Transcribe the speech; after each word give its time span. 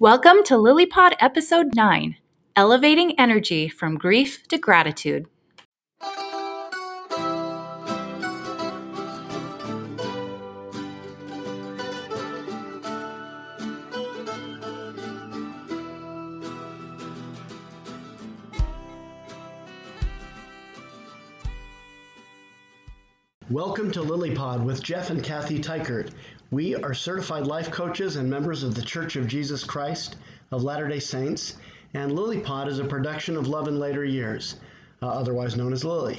Welcome 0.00 0.42
to 0.44 0.54
LilyPod 0.54 1.12
Episode 1.20 1.74
9 1.74 2.16
Elevating 2.56 3.20
Energy 3.20 3.68
from 3.68 3.98
Grief 3.98 4.48
to 4.48 4.56
Gratitude. 4.56 5.26
Welcome 23.50 23.90
to 23.90 24.00
LilyPod 24.00 24.64
with 24.64 24.82
Jeff 24.82 25.10
and 25.10 25.22
Kathy 25.22 25.58
Teichert. 25.58 26.12
We 26.52 26.74
are 26.74 26.94
certified 26.94 27.46
life 27.46 27.70
coaches 27.70 28.16
and 28.16 28.28
members 28.28 28.64
of 28.64 28.74
the 28.74 28.82
Church 28.82 29.14
of 29.14 29.28
Jesus 29.28 29.62
Christ 29.62 30.16
of 30.50 30.64
Latter 30.64 30.88
day 30.88 30.98
Saints, 30.98 31.56
and 31.94 32.10
LilyPod 32.10 32.66
is 32.66 32.80
a 32.80 32.84
production 32.84 33.36
of 33.36 33.46
Love 33.46 33.68
in 33.68 33.78
Later 33.78 34.04
Years, 34.04 34.56
uh, 35.00 35.06
otherwise 35.06 35.56
known 35.56 35.72
as 35.72 35.84
Lily. 35.84 36.18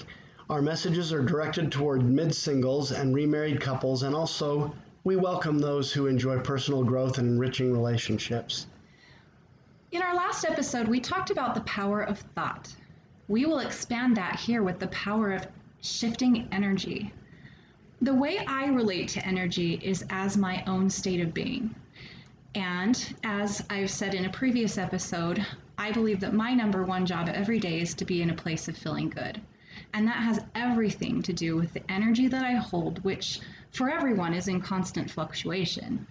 Our 0.49 0.61
messages 0.61 1.11
are 1.11 1.21
directed 1.21 1.70
toward 1.70 2.05
mid 2.05 2.33
singles 2.33 2.93
and 2.93 3.13
remarried 3.13 3.59
couples, 3.59 4.03
and 4.03 4.15
also 4.15 4.73
we 5.03 5.17
welcome 5.17 5.59
those 5.59 5.91
who 5.91 6.07
enjoy 6.07 6.39
personal 6.39 6.85
growth 6.85 7.17
and 7.17 7.27
enriching 7.27 7.73
relationships. 7.73 8.67
In 9.91 10.01
our 10.01 10.15
last 10.15 10.45
episode, 10.45 10.87
we 10.87 11.01
talked 11.01 11.31
about 11.31 11.55
the 11.55 11.61
power 11.61 12.03
of 12.03 12.20
thought. 12.35 12.73
We 13.27 13.45
will 13.45 13.59
expand 13.59 14.15
that 14.15 14.39
here 14.39 14.63
with 14.63 14.79
the 14.79 14.87
power 14.87 15.34
of 15.34 15.45
shifting 15.81 16.48
energy. 16.53 17.11
The 18.03 18.13
way 18.13 18.39
I 18.39 18.65
relate 18.65 19.09
to 19.09 19.25
energy 19.25 19.79
is 19.83 20.03
as 20.09 20.35
my 20.35 20.63
own 20.65 20.89
state 20.89 21.21
of 21.21 21.35
being. 21.35 21.75
And 22.55 23.15
as 23.23 23.63
I've 23.69 23.91
said 23.91 24.15
in 24.15 24.25
a 24.25 24.31
previous 24.31 24.79
episode, 24.79 25.45
I 25.77 25.91
believe 25.91 26.19
that 26.21 26.33
my 26.33 26.51
number 26.53 26.83
one 26.83 27.05
job 27.05 27.29
every 27.29 27.59
day 27.59 27.79
is 27.79 27.93
to 27.95 28.05
be 28.05 28.23
in 28.23 28.31
a 28.31 28.35
place 28.35 28.67
of 28.67 28.76
feeling 28.76 29.09
good. 29.09 29.39
And 29.93 30.07
that 30.07 30.17
has 30.17 30.39
everything 30.55 31.21
to 31.21 31.34
do 31.34 31.55
with 31.55 31.73
the 31.73 31.91
energy 31.91 32.27
that 32.27 32.43
I 32.43 32.53
hold, 32.53 33.03
which 33.03 33.39
for 33.71 33.89
everyone 33.89 34.33
is 34.33 34.48
in 34.48 34.61
constant 34.61 35.11
fluctuation. 35.11 36.07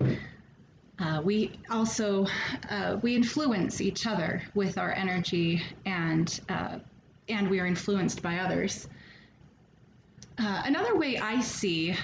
Uh, 1.01 1.21
we 1.25 1.59
also 1.71 2.27
uh, 2.69 2.99
we 3.03 3.17
influence 3.17 3.81
each 3.81 4.07
other 4.07 4.43
with 4.55 4.79
our 4.79 4.93
energy, 4.93 5.63
and 5.87 6.41
uh, 6.49 6.79
and 7.29 7.49
we 7.51 7.59
are 7.59 7.67
influenced 7.67 8.23
by 8.23 8.39
others. 8.39 8.87
Uh, 10.43 10.63
another 10.65 10.97
way 10.97 11.19
I 11.19 11.39
see 11.43 11.95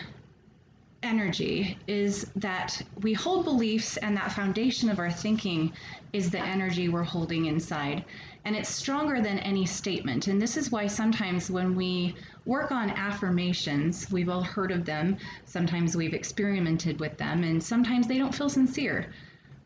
energy 1.03 1.79
is 1.87 2.31
that 2.37 2.83
we 3.01 3.15
hold 3.15 3.47
beliefs, 3.47 3.97
and 3.97 4.15
that 4.15 4.31
foundation 4.31 4.91
of 4.91 4.99
our 4.99 5.11
thinking 5.11 5.73
is 6.13 6.31
the 6.31 6.41
energy 6.41 6.91
we're 6.91 7.03
holding 7.03 7.47
inside. 7.47 8.05
And 8.45 8.55
it's 8.55 8.69
stronger 8.69 9.23
than 9.23 9.39
any 9.39 9.65
statement. 9.65 10.27
And 10.27 10.41
this 10.41 10.59
is 10.59 10.71
why 10.71 10.87
sometimes 10.87 11.51
when 11.51 11.75
we 11.75 12.15
work 12.45 12.73
on 12.73 12.91
affirmations, 12.91 14.13
we've 14.13 14.29
all 14.29 14.43
heard 14.43 14.71
of 14.71 14.85
them, 14.85 15.17
sometimes 15.47 15.97
we've 15.97 16.13
experimented 16.13 17.01
with 17.01 17.17
them, 17.17 17.43
and 17.43 17.63
sometimes 17.63 18.07
they 18.07 18.19
don't 18.19 18.35
feel 18.35 18.51
sincere. 18.51 19.15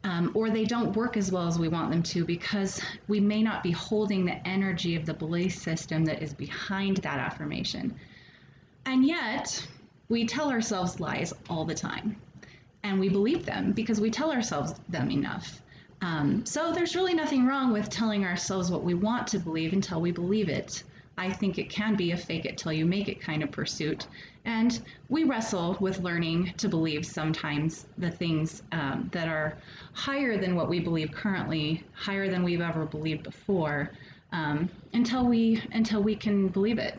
Um, 0.05 0.31
or 0.33 0.49
they 0.49 0.65
don't 0.65 0.95
work 0.95 1.17
as 1.17 1.33
well 1.33 1.49
as 1.49 1.59
we 1.59 1.67
want 1.67 1.91
them 1.91 2.05
to 2.05 2.25
because 2.25 2.81
we 3.09 3.19
may 3.19 3.43
not 3.43 3.65
be 3.65 3.73
holding 3.73 4.25
the 4.25 4.47
energy 4.47 4.95
of 4.95 5.07
the 5.07 5.13
belief 5.13 5.57
system 5.57 6.05
that 6.05 6.23
is 6.23 6.33
behind 6.33 6.99
that 6.99 7.19
affirmation. 7.19 7.97
And 8.87 9.05
yet, 9.05 9.67
we 10.09 10.27
tell 10.27 10.51
ourselves 10.51 11.01
lies 11.01 11.33
all 11.49 11.65
the 11.65 11.75
time. 11.75 12.17
And 12.83 12.99
we 12.99 13.09
believe 13.09 13.45
them 13.45 13.73
because 13.73 14.01
we 14.01 14.11
tell 14.11 14.33
ourselves 14.33 14.75
them 14.89 15.11
enough. 15.11 15.63
Um, 16.03 16.47
so 16.47 16.73
there's 16.73 16.97
really 16.97 17.15
nothing 17.15 17.47
wrong 17.47 17.73
with 17.73 17.91
telling 17.91 18.25
ourselves 18.25 18.71
what 18.71 18.83
we 18.83 18.95
want 18.95 19.27
to 19.29 19.39
believe 19.39 19.73
until 19.73 20.01
we 20.01 20.13
believe 20.13 20.49
it. 20.49 20.83
I 21.19 21.31
think 21.31 21.59
it 21.59 21.69
can 21.69 21.97
be 21.97 22.13
a 22.13 22.17
fake 22.17 22.47
it 22.47 22.57
till 22.57 22.73
you 22.73 22.87
make 22.87 23.09
it 23.09 23.21
kind 23.21 23.43
of 23.43 23.51
pursuit. 23.51 24.07
And 24.47 24.81
we 25.11 25.25
wrestle 25.25 25.77
with 25.79 25.99
learning 26.01 26.55
to 26.57 26.69
believe 26.69 27.05
sometimes 27.05 27.87
the 27.99 28.11
things 28.11 28.63
um, 28.73 29.11
that 29.13 29.29
are 29.29 29.59
higher 29.93 30.39
than 30.39 30.57
what 30.57 30.71
we 30.71 30.81
believe 30.81 31.13
currently, 31.13 31.85
higher 31.93 32.31
than 32.31 32.43
we've 32.43 32.63
ever 32.63 32.87
believed 32.87 33.25
before, 33.25 33.91
um, 34.33 34.71
until 34.95 35.27
we 35.27 35.63
until 35.73 36.03
we 36.03 36.17
can 36.17 36.49
believe 36.49 36.79
it. 36.79 36.99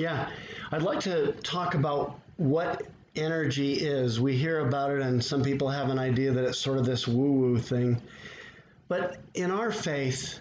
Yeah, 0.00 0.30
I'd 0.72 0.80
like 0.80 1.00
to 1.00 1.32
talk 1.42 1.74
about 1.74 2.18
what 2.38 2.86
energy 3.16 3.74
is. 3.74 4.18
We 4.18 4.34
hear 4.34 4.60
about 4.60 4.92
it, 4.92 5.02
and 5.02 5.22
some 5.22 5.42
people 5.42 5.68
have 5.68 5.90
an 5.90 5.98
idea 5.98 6.32
that 6.32 6.42
it's 6.42 6.58
sort 6.58 6.78
of 6.78 6.86
this 6.86 7.06
woo 7.06 7.32
woo 7.32 7.58
thing. 7.58 8.00
But 8.88 9.18
in 9.34 9.50
our 9.50 9.70
faith, 9.70 10.40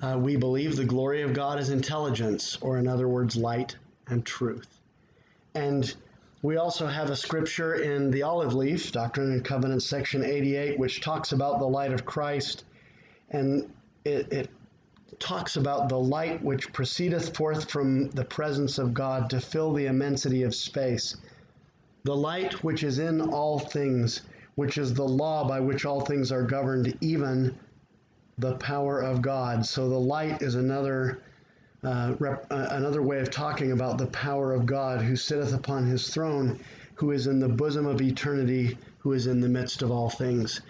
uh, 0.00 0.18
we 0.18 0.36
believe 0.36 0.74
the 0.74 0.86
glory 0.86 1.20
of 1.20 1.34
God 1.34 1.60
is 1.60 1.68
intelligence, 1.68 2.56
or 2.62 2.78
in 2.78 2.88
other 2.88 3.08
words, 3.08 3.36
light 3.36 3.76
and 4.06 4.24
truth. 4.24 4.80
And 5.54 5.94
we 6.40 6.56
also 6.56 6.86
have 6.86 7.10
a 7.10 7.16
scripture 7.16 7.74
in 7.74 8.10
the 8.10 8.22
Olive 8.22 8.54
Leaf, 8.54 8.90
Doctrine 8.90 9.32
and 9.32 9.44
Covenants, 9.44 9.84
section 9.84 10.24
88, 10.24 10.78
which 10.78 11.02
talks 11.02 11.32
about 11.32 11.58
the 11.58 11.68
light 11.68 11.92
of 11.92 12.06
Christ. 12.06 12.64
And 13.28 13.70
it, 14.06 14.32
it 14.32 14.50
talks 15.18 15.56
about 15.56 15.88
the 15.88 15.98
light 15.98 16.42
which 16.42 16.72
proceedeth 16.72 17.36
forth 17.36 17.70
from 17.70 18.10
the 18.10 18.24
presence 18.24 18.78
of 18.78 18.94
God 18.94 19.30
to 19.30 19.40
fill 19.40 19.72
the 19.72 19.86
immensity 19.86 20.42
of 20.42 20.54
space. 20.54 21.16
The 22.04 22.16
light 22.16 22.62
which 22.62 22.82
is 22.82 22.98
in 22.98 23.20
all 23.20 23.58
things, 23.58 24.22
which 24.54 24.78
is 24.78 24.94
the 24.94 25.08
law 25.08 25.46
by 25.46 25.60
which 25.60 25.84
all 25.84 26.00
things 26.00 26.30
are 26.30 26.42
governed, 26.42 26.96
even 27.00 27.58
the 28.38 28.54
power 28.56 29.00
of 29.00 29.22
God. 29.22 29.66
So 29.66 29.88
the 29.88 29.98
light 29.98 30.42
is 30.42 30.54
another 30.54 31.20
uh, 31.82 32.14
rep, 32.18 32.46
uh, 32.50 32.68
another 32.70 33.02
way 33.02 33.20
of 33.20 33.30
talking 33.30 33.72
about 33.72 33.98
the 33.98 34.06
power 34.06 34.52
of 34.52 34.66
God, 34.66 35.00
who 35.00 35.16
sitteth 35.16 35.54
upon 35.54 35.86
his 35.86 36.08
throne, 36.08 36.58
who 36.94 37.12
is 37.12 37.26
in 37.26 37.38
the 37.38 37.48
bosom 37.48 37.86
of 37.86 38.00
eternity, 38.00 38.76
who 38.98 39.12
is 39.12 39.26
in 39.26 39.40
the 39.40 39.48
midst 39.48 39.82
of 39.82 39.90
all 39.90 40.10
things. 40.10 40.60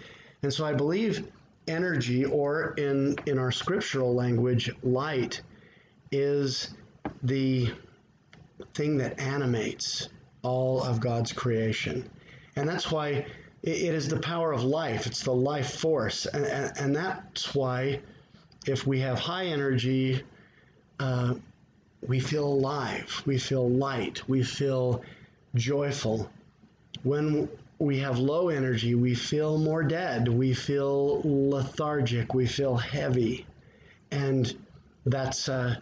And 0.43 0.53
so 0.53 0.65
I 0.65 0.73
believe 0.73 1.27
energy, 1.69 2.25
or 2.25 2.73
in, 2.73 3.17
in 3.25 3.37
our 3.37 3.51
scriptural 3.51 4.13
language, 4.13 4.71
light, 4.83 5.41
is 6.11 6.71
the 7.23 7.71
thing 8.73 8.97
that 8.97 9.19
animates 9.19 10.09
all 10.41 10.83
of 10.83 10.99
God's 10.99 11.31
creation. 11.31 12.09
And 12.55 12.67
that's 12.67 12.91
why 12.91 13.25
it 13.61 13.93
is 13.93 14.07
the 14.07 14.19
power 14.19 14.51
of 14.51 14.63
life, 14.63 15.05
it's 15.05 15.23
the 15.23 15.33
life 15.33 15.79
force. 15.79 16.25
And, 16.25 16.45
and, 16.45 16.77
and 16.77 16.95
that's 16.95 17.53
why 17.53 18.01
if 18.65 18.87
we 18.87 18.99
have 19.01 19.19
high 19.19 19.45
energy, 19.45 20.23
uh, 20.99 21.35
we 22.07 22.19
feel 22.19 22.45
alive, 22.45 23.21
we 23.25 23.37
feel 23.37 23.69
light, 23.69 24.27
we 24.27 24.43
feel 24.43 25.01
joyful. 25.55 26.29
When 27.03 27.49
we 27.79 27.97
have 27.97 28.19
low 28.19 28.49
energy, 28.49 28.93
we 28.93 29.15
feel 29.15 29.57
more 29.57 29.83
dead, 29.83 30.27
we 30.27 30.53
feel 30.53 31.21
lethargic, 31.23 32.33
we 32.33 32.45
feel 32.45 32.75
heavy. 32.75 33.45
And 34.11 34.53
that's 35.05 35.47
a, 35.47 35.81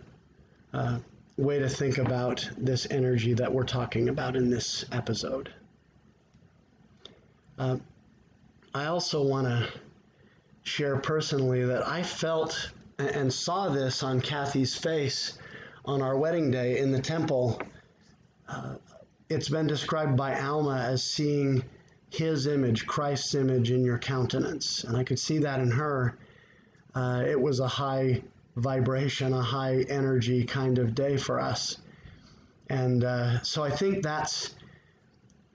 a 0.73 1.01
way 1.37 1.57
to 1.57 1.67
think 1.67 1.97
about 1.97 2.47
this 2.55 2.87
energy 2.91 3.33
that 3.33 3.51
we're 3.51 3.63
talking 3.63 4.09
about 4.09 4.35
in 4.35 4.51
this 4.51 4.85
episode. 4.91 5.51
Uh, 7.57 7.77
I 8.75 8.85
also 8.85 9.23
want 9.23 9.47
to 9.47 9.67
share 10.61 10.97
personally 10.97 11.65
that 11.65 11.87
I 11.87 12.03
felt 12.03 12.71
and 12.99 13.33
saw 13.33 13.69
this 13.69 14.03
on 14.03 14.21
Kathy's 14.21 14.75
face 14.75 15.39
on 15.85 16.03
our 16.03 16.15
wedding 16.15 16.51
day 16.51 16.77
in 16.77 16.91
the 16.91 17.01
temple. 17.01 17.59
Uh, 18.47 18.75
it's 19.29 19.49
been 19.49 19.65
described 19.65 20.15
by 20.15 20.39
Alma 20.39 20.77
as 20.77 21.03
seeing 21.03 21.63
his 22.09 22.47
image, 22.47 22.85
Christ's 22.87 23.35
image 23.35 23.71
in 23.71 23.83
your 23.83 23.97
countenance. 23.97 24.83
And 24.83 24.95
I 24.95 25.03
could 25.03 25.19
see 25.19 25.39
that 25.39 25.59
in 25.59 25.71
her. 25.71 26.17
Uh, 26.95 27.23
it 27.27 27.39
was 27.39 27.59
a 27.59 27.67
high 27.67 28.23
vibration, 28.55 29.33
a 29.33 29.41
high 29.41 29.85
energy 29.89 30.43
kind 30.43 30.79
of 30.79 30.95
day 30.95 31.17
for 31.17 31.39
us. 31.39 31.77
And 32.69 33.03
uh, 33.03 33.41
so 33.43 33.63
I 33.63 33.69
think 33.69 34.03
that's 34.03 34.55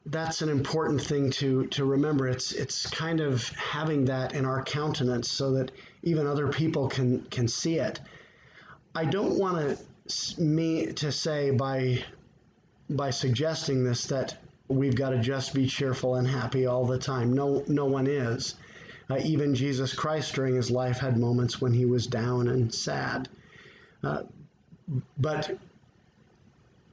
that's 0.06 0.42
an 0.42 0.48
important 0.48 1.00
thing 1.00 1.30
to 1.30 1.66
to 1.66 1.84
remember. 1.84 2.28
It's 2.28 2.52
it's 2.52 2.88
kind 2.90 3.20
of 3.20 3.48
having 3.50 4.04
that 4.06 4.34
in 4.34 4.44
our 4.44 4.62
countenance 4.64 5.30
so 5.30 5.52
that 5.52 5.70
even 6.02 6.26
other 6.26 6.48
people 6.48 6.88
can 6.88 7.22
can 7.30 7.46
see 7.46 7.78
it. 7.78 8.00
I 8.94 9.04
don't 9.04 9.38
want 9.38 9.78
to 10.08 10.42
me 10.42 10.92
to 10.92 11.12
say 11.12 11.50
by 11.50 12.04
by 12.90 13.10
suggesting 13.10 13.84
this 13.84 14.06
that 14.06 14.36
we've 14.68 14.94
got 14.94 15.10
to 15.10 15.18
just 15.18 15.54
be 15.54 15.66
cheerful 15.66 16.16
and 16.16 16.26
happy 16.26 16.66
all 16.66 16.86
the 16.86 16.98
time. 16.98 17.32
No, 17.32 17.64
no 17.68 17.84
one 17.84 18.06
is. 18.06 18.56
Uh, 19.10 19.18
even 19.24 19.54
Jesus 19.54 19.94
Christ 19.94 20.34
during 20.34 20.54
his 20.54 20.70
life 20.70 20.98
had 20.98 21.18
moments 21.18 21.60
when 21.60 21.72
he 21.72 21.84
was 21.84 22.06
down 22.06 22.48
and 22.48 22.72
sad. 22.72 23.28
Uh, 24.02 24.22
but 25.18 25.58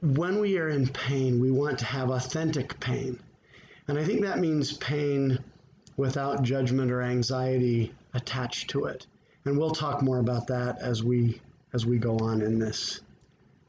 when 0.02 0.38
we 0.40 0.58
are 0.58 0.68
in 0.68 0.88
pain, 0.88 1.40
we 1.40 1.50
want 1.50 1.78
to 1.78 1.84
have 1.84 2.10
authentic 2.10 2.78
pain. 2.80 3.18
And 3.88 3.98
I 3.98 4.04
think 4.04 4.22
that 4.22 4.38
means 4.38 4.74
pain 4.74 5.38
without 5.96 6.42
judgment 6.42 6.90
or 6.90 7.02
anxiety 7.02 7.92
attached 8.14 8.70
to 8.70 8.86
it. 8.86 9.06
And 9.44 9.58
we'll 9.58 9.70
talk 9.70 10.02
more 10.02 10.18
about 10.18 10.46
that 10.48 10.80
as 10.80 11.02
we 11.02 11.40
as 11.72 11.86
we 11.86 11.98
go 11.98 12.16
on 12.18 12.42
in 12.42 12.58
this 12.58 13.00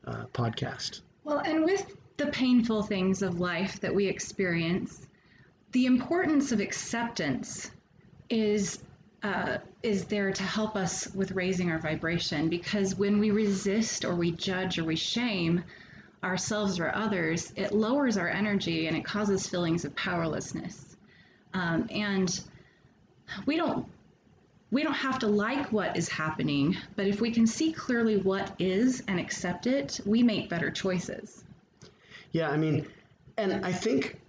uh, 0.07 0.25
podcast. 0.33 1.01
Well, 1.23 1.39
and 1.39 1.63
with 1.63 1.95
the 2.21 2.31
painful 2.31 2.83
things 2.83 3.23
of 3.23 3.39
life 3.39 3.79
that 3.79 3.93
we 3.93 4.05
experience, 4.05 5.07
the 5.71 5.87
importance 5.87 6.51
of 6.51 6.59
acceptance 6.59 7.71
is 8.29 8.83
uh, 9.23 9.57
is 9.83 10.05
there 10.05 10.31
to 10.31 10.43
help 10.43 10.75
us 10.75 11.13
with 11.13 11.31
raising 11.31 11.71
our 11.71 11.79
vibration 11.79 12.47
because 12.49 12.95
when 12.95 13.19
we 13.19 13.31
resist 13.31 14.03
or 14.03 14.15
we 14.15 14.31
judge 14.31 14.77
or 14.79 14.83
we 14.83 14.95
shame 14.95 15.63
ourselves 16.23 16.79
or 16.79 16.93
others, 16.95 17.53
it 17.55 17.71
lowers 17.71 18.17
our 18.17 18.27
energy 18.27 18.87
and 18.87 18.97
it 18.97 19.05
causes 19.05 19.47
feelings 19.47 19.85
of 19.85 19.95
powerlessness. 19.95 20.97
Um, 21.53 21.87
and 21.91 22.39
we 23.45 23.57
don't 23.57 23.87
we 24.69 24.83
don't 24.83 24.93
have 24.93 25.19
to 25.19 25.27
like 25.27 25.71
what 25.71 25.97
is 25.97 26.07
happening, 26.07 26.77
but 26.95 27.07
if 27.07 27.19
we 27.19 27.31
can 27.31 27.47
see 27.47 27.73
clearly 27.73 28.17
what 28.17 28.53
is 28.59 29.03
and 29.07 29.19
accept 29.19 29.65
it, 29.65 29.99
we 30.05 30.21
make 30.23 30.49
better 30.49 30.69
choices. 30.69 31.43
Yeah, 32.31 32.49
I 32.49 32.57
mean, 32.57 32.87
and 33.37 33.65
I 33.65 33.71
think 33.71 34.19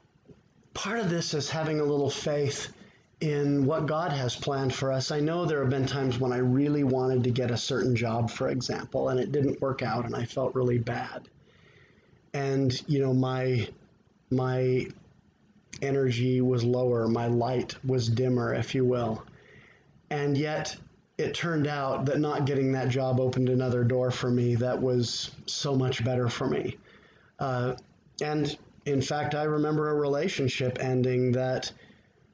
part 0.74 0.98
of 0.98 1.10
this 1.10 1.34
is 1.34 1.48
having 1.48 1.80
a 1.80 1.84
little 1.84 2.10
faith 2.10 2.72
in 3.20 3.64
what 3.64 3.86
God 3.86 4.10
has 4.10 4.34
planned 4.34 4.74
for 4.74 4.90
us. 4.90 5.12
I 5.12 5.20
know 5.20 5.44
there 5.44 5.60
have 5.60 5.70
been 5.70 5.86
times 5.86 6.18
when 6.18 6.32
I 6.32 6.38
really 6.38 6.82
wanted 6.82 7.22
to 7.24 7.30
get 7.30 7.52
a 7.52 7.56
certain 7.56 7.94
job, 7.94 8.30
for 8.30 8.48
example, 8.48 9.10
and 9.10 9.20
it 9.20 9.30
didn't 9.30 9.60
work 9.60 9.82
out 9.82 10.04
and 10.04 10.16
I 10.16 10.24
felt 10.24 10.54
really 10.56 10.78
bad. 10.78 11.28
And, 12.34 12.72
you 12.88 13.00
know, 13.00 13.14
my 13.14 13.68
my 14.30 14.86
energy 15.82 16.40
was 16.40 16.64
lower, 16.64 17.06
my 17.06 17.26
light 17.26 17.76
was 17.84 18.08
dimmer, 18.08 18.54
if 18.54 18.74
you 18.74 18.84
will. 18.84 19.22
And 20.10 20.36
yet 20.36 20.76
it 21.18 21.34
turned 21.34 21.66
out 21.66 22.06
that 22.06 22.18
not 22.18 22.46
getting 22.46 22.72
that 22.72 22.88
job 22.88 23.20
opened 23.20 23.48
another 23.48 23.84
door 23.84 24.10
for 24.10 24.30
me 24.30 24.54
that 24.56 24.80
was 24.80 25.30
so 25.46 25.76
much 25.76 26.04
better 26.04 26.28
for 26.28 26.48
me. 26.48 26.76
Uh, 27.38 27.74
and 28.22 28.56
in 28.84 29.00
fact, 29.00 29.34
I 29.34 29.44
remember 29.44 29.90
a 29.90 29.94
relationship 29.94 30.78
ending 30.80 31.32
that 31.32 31.70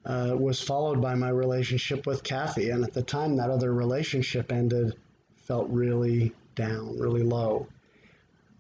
uh, 0.05 0.35
was 0.39 0.61
followed 0.61 1.01
by 1.01 1.15
my 1.15 1.29
relationship 1.29 2.07
with 2.07 2.23
Kathy. 2.23 2.71
And 2.71 2.83
at 2.83 2.95
the 2.95 3.03
time 3.03 3.37
that 3.37 3.51
other 3.51 3.75
relationship 3.75 4.51
ended, 4.51 4.95
felt 5.37 5.69
really 5.69 6.33
down, 6.55 6.99
really 6.99 7.23
low. 7.23 7.67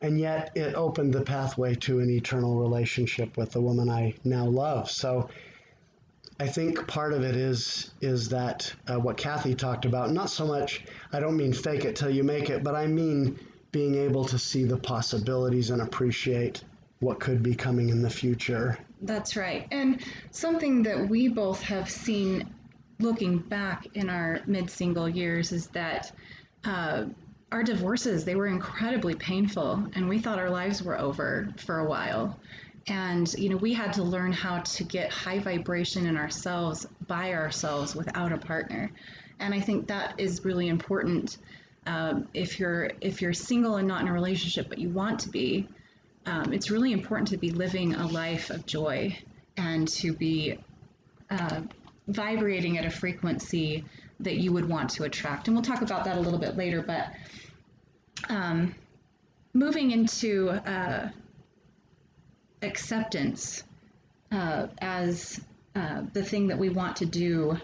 And 0.01 0.21
yet 0.21 0.53
it 0.55 0.75
opened 0.75 1.15
the 1.15 1.23
pathway 1.23 1.75
to 1.77 2.01
an 2.01 2.11
eternal 2.11 2.57
relationship 2.57 3.37
with 3.37 3.53
the 3.53 3.61
woman 3.61 3.89
I 3.89 4.15
now 4.25 4.47
love. 4.47 4.91
So 4.91 5.29
I 6.39 6.47
think 6.47 6.87
part 6.87 7.13
of 7.13 7.25
it 7.25 7.35
is 7.35 7.91
is 8.01 8.29
that 8.29 8.73
uh, 8.87 9.01
what 9.01 9.17
Kathy 9.17 9.55
talked 9.55 9.87
about. 9.87 10.13
Not 10.13 10.31
so 10.31 10.47
much. 10.47 10.85
I 11.13 11.19
don't 11.19 11.37
mean 11.37 11.53
fake 11.53 11.85
it 11.85 11.97
till 11.97 12.11
you 12.11 12.23
make 12.23 12.49
it, 12.49 12.63
but 12.63 12.77
I 12.77 12.87
mean 12.87 13.39
being 13.73 13.97
able 13.97 14.25
to 14.27 14.39
see 14.39 14.65
the 14.65 14.77
possibilities 14.77 15.71
and 15.71 15.83
appreciate 15.83 16.63
what 17.00 17.21
could 17.21 17.43
be 17.43 17.55
coming 17.55 17.91
in 17.91 18.03
the 18.03 18.11
future. 18.11 18.79
That's 19.03 19.37
right. 19.37 19.69
And 19.71 20.03
something 20.31 20.83
that 20.83 21.09
we 21.09 21.29
both 21.29 21.62
have 21.62 21.89
seen 21.89 22.53
looking 22.99 23.39
back 23.39 23.87
in 23.95 24.11
our 24.11 24.41
mid 24.47 24.69
single 24.71 25.09
years 25.09 25.53
is 25.53 25.69
that 25.69 26.11
uh, 26.65 27.05
our 27.53 27.62
divorces 27.62 28.25
they 28.25 28.35
were 28.35 28.47
incredibly 28.47 29.15
painful 29.15 29.87
and 29.95 30.09
we 30.09 30.19
thought 30.19 30.39
our 30.39 30.50
lives 30.50 30.83
were 30.83 30.99
over 30.99 31.49
for 31.56 31.79
a 31.79 31.85
while 31.89 32.39
and 32.89 33.33
you 33.35 33.49
know 33.49 33.56
we 33.56 33.73
had 33.73 33.93
to 33.93 34.03
learn 34.03 34.33
how 34.33 34.59
to 34.61 34.85
get 34.85 35.11
high 35.11 35.39
vibration 35.39 36.06
in 36.06 36.17
ourselves 36.17 36.87
by 37.06 37.33
ourselves 37.33 37.94
without 37.94 38.33
a 38.33 38.39
partner 38.39 38.91
and 39.41 39.55
i 39.55 39.61
think 39.61 39.87
that 39.87 40.15
is 40.19 40.44
really 40.44 40.69
important 40.69 41.39
um, 41.87 42.29
if 42.35 42.59
you're 42.61 42.91
if 43.01 43.23
you're 43.23 43.33
single 43.33 43.77
and 43.77 43.89
not 43.89 44.03
in 44.03 44.09
a 44.09 44.12
relationship 44.12 44.69
but 44.69 44.79
you 44.79 44.91
want 44.91 45.19
to 45.21 45.29
be 45.31 45.67
um, 46.29 46.53
it's 46.53 46.71
really 46.71 46.93
important 46.93 47.29
to 47.29 47.39
be 47.39 47.51
living 47.51 47.95
a 47.95 48.07
life 48.07 48.51
of 48.51 48.67
joy 48.67 49.17
and 49.57 49.89
to 49.89 50.13
be 50.13 50.59
uh, 51.31 51.63
vibrating 52.07 52.77
at 52.77 52.85
a 52.85 52.91
frequency 52.91 53.85
that 54.21 54.37
you 54.37 54.53
would 54.53 54.69
want 54.69 54.91
to 54.91 55.05
attract. 55.05 55.49
And 55.49 55.57
we'll 55.57 55.65
talk 55.65 55.81
about 55.81 56.05
that 56.05 56.19
a 56.19 56.21
little 56.21 56.39
bit 56.39 56.57
later 56.57 56.83
but 56.83 57.13
um, 58.29 58.75
moving 59.55 59.91
into 59.91 60.51
uh, 60.51 61.09
acceptance 62.61 63.63
uh, 64.31 64.67
as 64.81 65.41
uh, 65.75 66.03
the 66.13 66.23
thing 66.23 66.49
that 66.49 66.59
we 66.59 66.69
want 66.69 66.97
to 66.97 67.07
do 67.07 67.57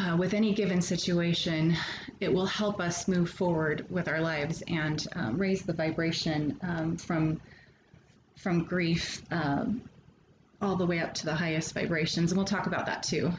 uh, 0.00 0.16
with 0.16 0.34
any 0.34 0.54
given 0.54 0.80
situation, 0.80 1.76
it 2.20 2.32
will 2.32 2.46
help 2.46 2.80
us 2.80 3.06
move 3.08 3.28
forward 3.30 3.84
with 3.90 4.08
our 4.08 4.20
lives 4.20 4.62
and 4.68 5.06
um, 5.14 5.38
raise 5.38 5.62
the 5.62 5.72
vibration 5.72 6.58
um, 6.62 6.96
from 6.96 7.40
from 8.36 8.64
grief 8.64 9.22
um, 9.30 9.82
all 10.62 10.76
the 10.76 10.86
way 10.86 11.00
up 11.00 11.12
to 11.12 11.26
the 11.26 11.34
highest 11.34 11.74
vibrations. 11.74 12.32
And 12.32 12.38
we'll 12.38 12.46
talk 12.46 12.66
about 12.66 12.86
that 12.86 13.02
too. 13.02 13.30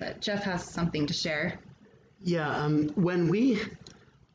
But 0.00 0.20
Jeff 0.20 0.42
has 0.42 0.64
something 0.64 1.06
to 1.06 1.12
share. 1.12 1.58
Yeah, 2.22 2.50
um, 2.50 2.88
when 2.96 3.28
we 3.28 3.60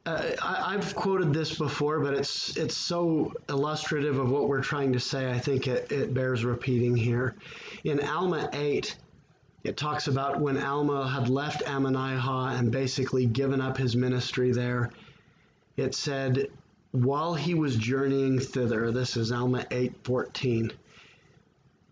uh, 0.06 0.32
I, 0.42 0.74
have 0.74 0.96
quoted 0.96 1.34
this 1.34 1.58
before, 1.58 2.00
but 2.00 2.14
it's 2.14 2.56
it's 2.58 2.78
so 2.78 3.34
illustrative 3.50 4.20
of 4.20 4.30
what 4.30 4.48
we're 4.48 4.62
trying 4.62 4.94
to 4.94 5.00
say. 5.00 5.32
I 5.32 5.40
think 5.40 5.68
it, 5.68 5.92
it 5.92 6.14
bears 6.14 6.46
repeating 6.46 6.96
here. 6.96 7.36
In 7.84 8.00
Alma 8.00 8.50
8, 8.54 8.96
it 9.66 9.76
talks 9.76 10.08
about 10.08 10.40
when 10.40 10.58
Alma 10.58 11.08
had 11.08 11.28
left 11.28 11.66
Ammonihah 11.66 12.58
and 12.58 12.72
basically 12.72 13.26
given 13.26 13.60
up 13.60 13.78
his 13.78 13.96
ministry 13.96 14.52
there. 14.52 14.92
It 15.76 15.96
said, 15.96 16.48
while 16.92 17.34
he 17.34 17.56
was 17.56 17.76
journeying 17.76 18.40
thither, 18.40 18.92
this 18.92 19.18
is 19.18 19.32
Alma 19.32 19.66
8:14, 19.72 20.72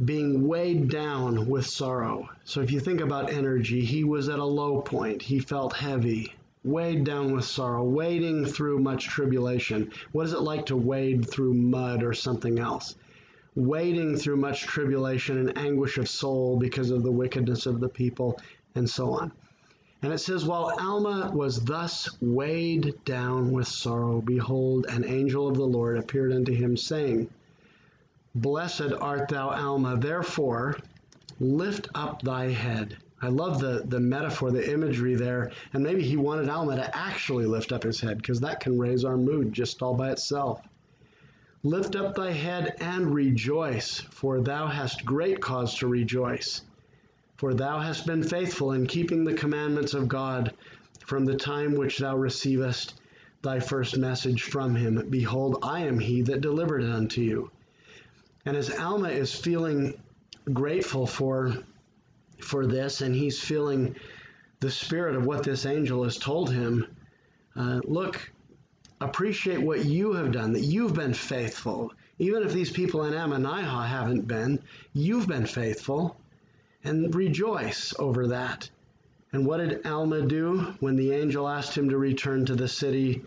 being 0.05 0.47
weighed 0.47 0.89
down 0.89 1.49
with 1.49 1.65
sorrow. 1.65 2.29
So 2.45 2.61
if 2.61 2.71
you 2.71 2.79
think 2.79 3.01
about 3.01 3.33
energy, 3.33 3.83
he 3.83 4.03
was 4.03 4.29
at 4.29 4.39
a 4.39 4.45
low 4.45 4.81
point. 4.81 5.23
He 5.23 5.39
felt 5.39 5.73
heavy 5.73 6.33
weighed 6.63 7.03
down 7.03 7.33
with 7.33 7.43
sorrow, 7.43 7.83
wading 7.83 8.45
through 8.45 8.79
much 8.79 9.05
tribulation. 9.05 9.91
What 10.11 10.25
is 10.25 10.33
it 10.33 10.41
like 10.41 10.67
to 10.67 10.77
wade 10.77 11.29
through 11.29 11.53
mud 11.53 12.03
or 12.03 12.13
something 12.13 12.59
else? 12.59 12.95
Wading 13.55 14.17
through 14.17 14.37
much 14.37 14.63
tribulation 14.63 15.37
and 15.37 15.57
anguish 15.57 15.97
of 15.97 16.09
soul 16.09 16.57
because 16.57 16.91
of 16.91 17.03
the 17.03 17.11
wickedness 17.11 17.65
of 17.65 17.79
the 17.79 17.89
people, 17.89 18.39
and 18.75 18.89
so 18.89 19.11
on. 19.11 19.31
And 20.01 20.11
it 20.11 20.19
says, 20.19 20.45
While 20.45 20.73
Alma 20.79 21.31
was 21.33 21.63
thus 21.63 22.09
weighed 22.21 22.93
down 23.05 23.51
with 23.51 23.67
sorrow, 23.67 24.21
behold, 24.21 24.85
an 24.89 25.05
angel 25.05 25.47
of 25.47 25.55
the 25.55 25.65
Lord 25.65 25.97
appeared 25.97 26.33
unto 26.33 26.53
him, 26.53 26.75
saying, 26.75 27.29
Blessed 28.35 28.93
art 28.99 29.29
thou, 29.29 29.49
Alma, 29.49 29.97
therefore 29.97 30.77
lift 31.39 31.87
up 31.93 32.21
thy 32.21 32.49
head 32.49 32.97
I 33.23 33.29
love 33.29 33.61
the 33.61 33.83
the 33.87 34.01
metaphor, 34.01 34.51
the 34.51 34.69
imagery 34.69 35.15
there. 35.15 35.49
And 35.71 35.81
maybe 35.81 36.03
he 36.03 36.17
wanted 36.17 36.49
Alma 36.49 36.75
to 36.75 36.95
actually 36.95 37.45
lift 37.45 37.71
up 37.71 37.83
his 37.83 38.01
head 38.01 38.17
because 38.17 38.41
that 38.41 38.59
can 38.59 38.77
raise 38.77 39.05
our 39.05 39.15
mood 39.15 39.53
just 39.53 39.81
all 39.81 39.93
by 39.93 40.11
itself. 40.11 40.59
Lift 41.65 41.95
up 41.95 42.15
thy 42.15 42.31
head 42.31 42.75
and 42.81 43.13
rejoice, 43.13 44.01
for 44.01 44.41
thou 44.41 44.67
hast 44.67 45.05
great 45.05 45.39
cause 45.39 45.77
to 45.77 45.87
rejoice. 45.87 46.61
For 47.37 47.53
thou 47.53 47.79
hast 47.79 48.05
been 48.05 48.21
faithful 48.21 48.73
in 48.73 48.85
keeping 48.85 49.23
the 49.23 49.33
commandments 49.33 49.93
of 49.93 50.09
God 50.09 50.53
from 51.05 51.23
the 51.23 51.37
time 51.37 51.75
which 51.75 51.99
thou 51.99 52.17
receivest 52.17 52.99
thy 53.41 53.61
first 53.61 53.97
message 53.97 54.43
from 54.43 54.75
him. 54.75 55.07
Behold, 55.09 55.59
I 55.63 55.81
am 55.81 55.99
he 55.99 56.21
that 56.23 56.41
delivered 56.41 56.83
it 56.83 56.91
unto 56.91 57.21
you. 57.21 57.49
And 58.45 58.57
as 58.57 58.77
Alma 58.77 59.09
is 59.09 59.33
feeling 59.33 59.93
grateful 60.51 61.07
for 61.07 61.57
for 62.39 62.67
this, 62.67 62.99
and 62.99 63.15
he's 63.15 63.39
feeling 63.39 63.95
the 64.59 64.69
spirit 64.69 65.15
of 65.15 65.25
what 65.25 65.43
this 65.43 65.65
angel 65.65 66.03
has 66.03 66.17
told 66.17 66.51
him. 66.51 66.87
Uh, 67.55 67.79
look, 67.85 68.31
appreciate 69.03 69.61
what 69.61 69.85
you 69.85 70.13
have 70.13 70.31
done, 70.31 70.53
that 70.53 70.61
you've 70.61 70.93
been 70.93 71.13
faithful. 71.13 71.93
Even 72.19 72.43
if 72.43 72.53
these 72.53 72.71
people 72.71 73.05
in 73.05 73.13
Ammonihah 73.13 73.87
haven't 73.87 74.27
been, 74.27 74.59
you've 74.93 75.27
been 75.27 75.45
faithful, 75.45 76.17
and 76.83 77.13
rejoice 77.13 77.93
over 77.99 78.27
that. 78.27 78.69
And 79.31 79.45
what 79.45 79.57
did 79.57 79.85
Alma 79.85 80.21
do 80.21 80.75
when 80.79 80.95
the 80.95 81.11
angel 81.11 81.47
asked 81.47 81.75
him 81.77 81.89
to 81.89 81.97
return 81.97 82.45
to 82.45 82.55
the 82.55 82.67
city? 82.67 83.23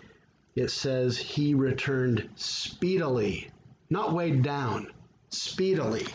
It 0.54 0.70
says 0.70 1.18
he 1.18 1.54
returned 1.54 2.28
speedily, 2.36 3.50
not 3.90 4.12
weighed 4.12 4.42
down, 4.42 4.92
speedily. 5.30 6.06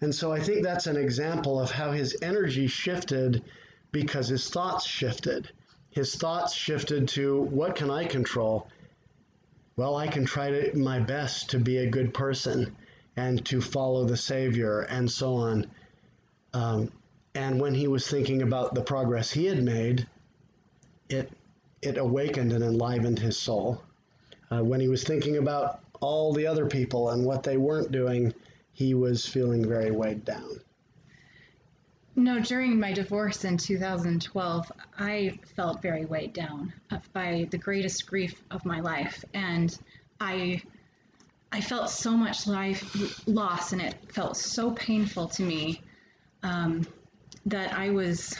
And 0.00 0.12
so 0.12 0.32
I 0.32 0.40
think 0.40 0.64
that's 0.64 0.88
an 0.88 0.96
example 0.96 1.60
of 1.60 1.70
how 1.70 1.92
his 1.92 2.16
energy 2.20 2.66
shifted 2.66 3.42
because 3.92 4.28
his 4.28 4.50
thoughts 4.50 4.84
shifted. 4.84 5.48
His 5.90 6.16
thoughts 6.16 6.52
shifted 6.54 7.06
to 7.08 7.42
what 7.42 7.76
can 7.76 7.90
I 7.90 8.04
control? 8.04 8.66
Well, 9.82 9.96
I 9.96 10.06
can 10.06 10.24
try 10.24 10.48
to, 10.48 10.78
my 10.78 11.00
best 11.00 11.50
to 11.50 11.58
be 11.58 11.78
a 11.78 11.90
good 11.90 12.14
person 12.14 12.76
and 13.16 13.44
to 13.46 13.60
follow 13.60 14.04
the 14.04 14.16
Savior 14.16 14.82
and 14.82 15.10
so 15.10 15.34
on. 15.34 15.66
Um, 16.54 16.92
And 17.34 17.60
when 17.60 17.74
he 17.74 17.88
was 17.88 18.06
thinking 18.06 18.42
about 18.42 18.76
the 18.76 18.82
progress 18.82 19.32
he 19.32 19.46
had 19.46 19.60
made, 19.60 20.06
it, 21.08 21.32
it 21.82 21.98
awakened 21.98 22.52
and 22.52 22.62
enlivened 22.62 23.18
his 23.18 23.36
soul. 23.36 23.82
Uh, 24.52 24.62
when 24.62 24.78
he 24.78 24.86
was 24.86 25.02
thinking 25.02 25.38
about 25.38 25.80
all 26.00 26.32
the 26.32 26.46
other 26.46 26.66
people 26.66 27.10
and 27.10 27.26
what 27.26 27.42
they 27.42 27.56
weren't 27.56 27.90
doing, 27.90 28.32
he 28.72 28.94
was 28.94 29.26
feeling 29.26 29.68
very 29.68 29.90
weighed 29.90 30.24
down. 30.24 30.60
No, 32.14 32.40
during 32.40 32.78
my 32.78 32.92
divorce 32.92 33.44
in 33.44 33.56
2012, 33.56 34.72
I 34.98 35.38
felt 35.56 35.80
very 35.80 36.04
weighed 36.04 36.34
down 36.34 36.72
by 37.14 37.48
the 37.50 37.56
greatest 37.56 38.06
grief 38.06 38.42
of 38.50 38.64
my 38.66 38.80
life, 38.80 39.24
and 39.32 39.76
I, 40.20 40.62
I 41.52 41.62
felt 41.62 41.88
so 41.88 42.10
much 42.10 42.46
life 42.46 43.26
loss, 43.26 43.72
and 43.72 43.80
it 43.80 43.96
felt 44.12 44.36
so 44.36 44.72
painful 44.72 45.28
to 45.28 45.42
me 45.42 45.80
um, 46.42 46.86
that 47.46 47.72
I 47.72 47.88
was, 47.88 48.38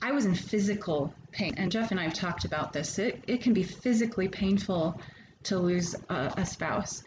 I 0.00 0.12
was 0.12 0.24
in 0.24 0.34
physical 0.36 1.12
pain. 1.32 1.54
And 1.56 1.72
Jeff 1.72 1.90
and 1.90 1.98
I 1.98 2.04
have 2.04 2.14
talked 2.14 2.44
about 2.44 2.72
this. 2.72 3.00
It 3.00 3.22
it 3.26 3.42
can 3.42 3.52
be 3.52 3.64
physically 3.64 4.28
painful 4.28 5.00
to 5.44 5.58
lose 5.58 5.96
a, 6.08 6.32
a 6.36 6.46
spouse 6.46 7.02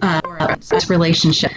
uh, 0.00 0.20
or 0.24 0.36
a 0.38 0.58
relationship 0.88 1.52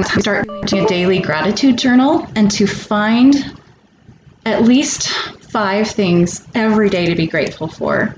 start 0.00 0.48
doing 0.66 0.84
a 0.84 0.88
daily 0.88 1.18
gratitude 1.20 1.76
journal 1.76 2.26
and 2.34 2.50
to 2.50 2.66
find 2.66 3.58
at 4.46 4.62
least 4.62 5.08
five 5.50 5.88
things 5.88 6.46
every 6.54 6.88
day 6.88 7.06
to 7.06 7.14
be 7.14 7.26
grateful 7.26 7.68
for. 7.68 8.16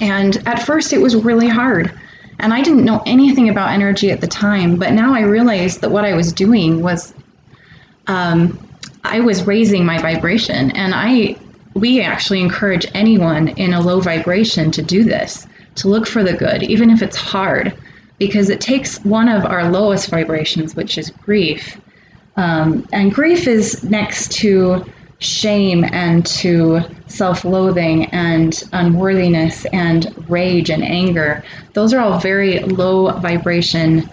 And 0.00 0.36
at 0.46 0.62
first, 0.62 0.92
it 0.92 0.98
was 0.98 1.14
really 1.14 1.48
hard. 1.48 1.92
And 2.40 2.54
I 2.54 2.62
didn't 2.62 2.84
know 2.84 3.02
anything 3.04 3.48
about 3.48 3.70
energy 3.70 4.10
at 4.10 4.20
the 4.20 4.26
time, 4.26 4.76
but 4.76 4.92
now 4.92 5.12
I 5.12 5.20
realized 5.20 5.80
that 5.82 5.90
what 5.90 6.04
I 6.04 6.14
was 6.14 6.32
doing 6.32 6.82
was 6.82 7.12
um, 8.06 8.58
I 9.04 9.20
was 9.20 9.46
raising 9.46 9.84
my 9.84 9.98
vibration. 10.00 10.70
And 10.70 10.94
I, 10.94 11.36
we 11.74 12.00
actually 12.00 12.40
encourage 12.40 12.86
anyone 12.94 13.48
in 13.48 13.74
a 13.74 13.80
low 13.80 14.00
vibration 14.00 14.70
to 14.70 14.82
do 14.82 15.04
this, 15.04 15.46
to 15.76 15.88
look 15.88 16.06
for 16.06 16.22
the 16.22 16.32
good, 16.32 16.62
even 16.62 16.90
if 16.90 17.02
it's 17.02 17.16
hard 17.16 17.76
because 18.18 18.50
it 18.50 18.60
takes 18.60 18.98
one 19.04 19.28
of 19.28 19.44
our 19.44 19.70
lowest 19.70 20.10
vibrations, 20.10 20.74
which 20.74 20.98
is 20.98 21.10
grief. 21.10 21.80
Um, 22.36 22.86
and 22.92 23.12
grief 23.12 23.46
is 23.46 23.82
next 23.84 24.32
to 24.32 24.84
shame 25.20 25.84
and 25.92 26.24
to 26.26 26.80
self 27.08 27.44
loathing 27.44 28.06
and 28.06 28.62
unworthiness 28.72 29.66
and 29.66 30.12
rage 30.28 30.70
and 30.70 30.84
anger. 30.84 31.42
Those 31.72 31.92
are 31.92 32.00
all 32.00 32.18
very 32.18 32.60
low 32.60 33.10
vibration 33.18 34.08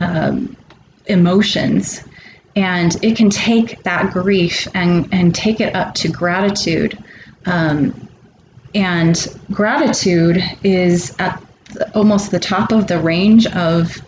um, 0.00 0.56
emotions. 1.06 2.02
And 2.54 2.96
it 3.04 3.16
can 3.16 3.30
take 3.30 3.82
that 3.82 4.12
grief 4.12 4.66
and, 4.74 5.08
and 5.12 5.34
take 5.34 5.60
it 5.60 5.74
up 5.74 5.94
to 5.96 6.08
gratitude. 6.08 6.98
Um, 7.44 8.08
and 8.74 9.28
gratitude 9.50 10.42
is 10.62 11.14
at 11.18 11.42
almost 11.94 12.30
the 12.30 12.38
top 12.38 12.72
of 12.72 12.86
the 12.86 12.98
range 13.00 13.46
of 13.48 14.00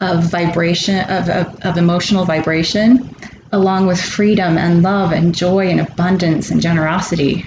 of 0.00 0.24
vibration 0.24 0.98
of, 1.10 1.28
of, 1.28 1.60
of 1.62 1.76
emotional 1.76 2.24
vibration 2.24 3.14
along 3.52 3.86
with 3.86 4.00
freedom 4.00 4.58
and 4.58 4.82
love 4.82 5.12
and 5.12 5.34
joy 5.34 5.68
and 5.68 5.80
abundance 5.80 6.50
and 6.50 6.60
generosity. 6.60 7.46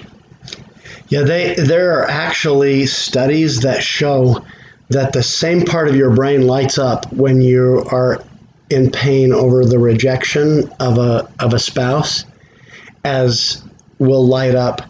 Yeah 1.08 1.22
they 1.22 1.54
there 1.54 1.98
are 1.98 2.08
actually 2.08 2.86
studies 2.86 3.60
that 3.60 3.82
show 3.82 4.44
that 4.88 5.12
the 5.12 5.22
same 5.22 5.64
part 5.64 5.88
of 5.88 5.96
your 5.96 6.14
brain 6.14 6.46
lights 6.46 6.78
up 6.78 7.12
when 7.12 7.40
you 7.40 7.84
are 7.90 8.22
in 8.70 8.90
pain 8.90 9.32
over 9.32 9.64
the 9.64 9.78
rejection 9.78 10.70
of 10.80 10.98
a 10.98 11.28
of 11.38 11.52
a 11.54 11.58
spouse 11.58 12.24
as 13.04 13.62
will 13.98 14.26
light 14.26 14.54
up 14.54 14.82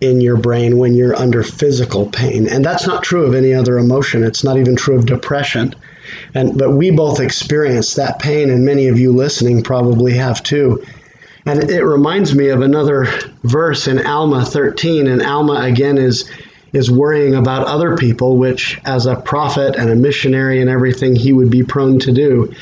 in 0.00 0.20
your 0.20 0.36
brain 0.36 0.78
when 0.78 0.94
you're 0.94 1.16
under 1.16 1.42
physical 1.42 2.06
pain. 2.06 2.48
And 2.48 2.64
that's 2.64 2.86
not 2.86 3.02
true 3.02 3.24
of 3.24 3.34
any 3.34 3.52
other 3.52 3.78
emotion. 3.78 4.22
It's 4.22 4.44
not 4.44 4.56
even 4.56 4.76
true 4.76 4.96
of 4.96 5.06
depression. 5.06 5.74
And 6.34 6.56
but 6.56 6.72
we 6.72 6.90
both 6.90 7.20
experience 7.20 7.94
that 7.94 8.18
pain 8.18 8.50
and 8.50 8.64
many 8.64 8.86
of 8.86 8.98
you 8.98 9.12
listening 9.12 9.62
probably 9.62 10.12
have 10.14 10.42
too. 10.42 10.82
And 11.46 11.70
it 11.70 11.84
reminds 11.84 12.34
me 12.34 12.48
of 12.48 12.60
another 12.60 13.06
verse 13.42 13.88
in 13.88 14.06
Alma 14.06 14.44
13 14.44 15.06
and 15.06 15.22
Alma 15.22 15.54
again 15.54 15.98
is 15.98 16.30
is 16.72 16.90
worrying 16.90 17.34
about 17.34 17.66
other 17.66 17.96
people 17.96 18.36
which 18.36 18.78
as 18.84 19.06
a 19.06 19.16
prophet 19.16 19.74
and 19.76 19.90
a 19.90 19.96
missionary 19.96 20.60
and 20.60 20.68
everything 20.68 21.16
he 21.16 21.32
would 21.32 21.50
be 21.50 21.62
prone 21.62 21.98
to 21.98 22.12
do. 22.12 22.52